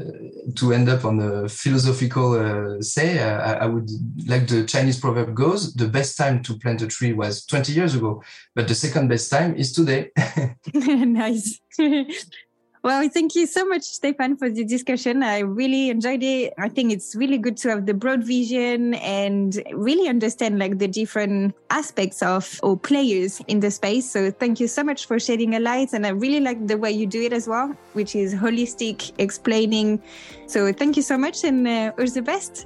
to 0.56 0.74
end 0.74 0.90
up 0.90 1.06
on 1.06 1.20
a 1.20 1.50
philosophical 1.50 2.34
uh, 2.34 2.82
say, 2.82 3.20
uh, 3.20 3.56
I, 3.56 3.66
would 3.66 3.90
like 4.28 4.48
the 4.48 4.66
Chinese 4.66 5.00
proverb 5.00 5.36
goes: 5.36 5.74
the 5.74 5.88
best 5.88 6.18
time 6.18 6.44
to 6.44 6.58
plant 6.58 6.82
a 6.82 6.88
tree 6.88 7.14
was 7.14 7.46
20 7.46 7.72
years 7.72 7.96
ago, 7.96 8.24
but 8.56 8.68
the 8.68 8.76
second 8.76 9.08
best 9.08 9.30
time 9.30 9.56
is 9.56 9.74
today. 9.74 10.10
nice. 10.74 11.60
Well, 12.82 13.10
thank 13.10 13.36
you 13.36 13.46
so 13.46 13.66
much, 13.66 13.82
Stéphane, 13.82 14.40
for 14.40 14.50
the 14.50 14.64
discussion. 14.64 15.22
I 15.22 15.40
really 15.40 15.90
enjoyed 15.90 16.24
it. 16.24 16.54
I 16.58 16.70
think 16.70 16.94
it's 16.94 17.14
really 17.14 17.38
good 17.38 17.58
to 17.58 17.70
have 17.70 17.86
the 17.86 17.94
broad 17.94 18.24
vision 18.24 18.94
and 18.94 19.62
really 19.74 20.08
understand 20.08 20.60
like 20.60 20.78
the 20.78 20.88
different 20.88 21.56
aspects 21.70 22.24
of 22.24 22.58
or 22.64 22.78
players 22.78 23.42
in 23.50 23.60
the 23.60 23.70
space. 23.70 24.10
So 24.10 24.32
thank 24.32 24.62
you 24.62 24.68
so 24.70 24.84
much 24.84 25.08
for 25.08 25.20
shedding 25.20 25.56
a 25.56 25.60
light. 25.60 25.92
And 25.92 26.06
I 26.08 26.10
really 26.10 26.40
like 26.40 26.68
the 26.68 26.78
way 26.78 26.92
you 26.92 27.06
do 27.06 27.22
it 27.22 27.34
as 27.34 27.50
well, 27.50 27.76
which 27.94 28.16
is 28.16 28.34
holistic, 28.34 29.12
explaining. 29.18 30.02
So 30.48 30.72
thank 30.72 30.96
you 30.96 31.04
so 31.04 31.18
much 31.18 31.44
and 31.44 31.68
uh, 31.68 31.92
all 32.00 32.08
the 32.08 32.22
best. 32.22 32.66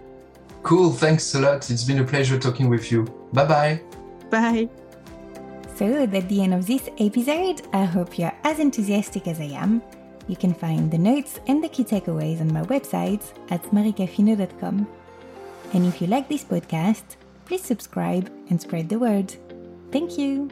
Cool. 0.61 0.91
Thanks 0.91 1.33
a 1.33 1.41
lot. 1.41 1.69
It's 1.71 1.83
been 1.83 1.99
a 1.99 2.05
pleasure 2.05 2.37
talking 2.37 2.69
with 2.69 2.91
you. 2.91 3.03
Bye-bye. 3.33 3.81
Bye. 4.29 4.69
So, 5.75 6.03
at 6.03 6.29
the 6.29 6.43
end 6.43 6.53
of 6.53 6.67
this 6.67 6.87
episode, 6.99 7.63
I 7.73 7.83
hope 7.85 8.19
you're 8.19 8.31
as 8.43 8.59
enthusiastic 8.59 9.27
as 9.27 9.39
I 9.39 9.45
am. 9.45 9.81
You 10.27 10.35
can 10.35 10.53
find 10.53 10.89
the 10.89 10.97
notes 10.97 11.39
and 11.47 11.63
the 11.63 11.69
key 11.69 11.83
takeaways 11.83 12.39
on 12.41 12.53
my 12.53 12.63
website 12.63 13.23
at 13.49 13.61
maricafino.com. 13.71 14.87
And 15.73 15.85
if 15.85 16.01
you 16.01 16.07
like 16.07 16.29
this 16.29 16.43
podcast, 16.43 17.03
please 17.45 17.63
subscribe 17.63 18.31
and 18.49 18.61
spread 18.61 18.89
the 18.89 18.99
word. 18.99 19.35
Thank 19.91 20.17
you. 20.17 20.49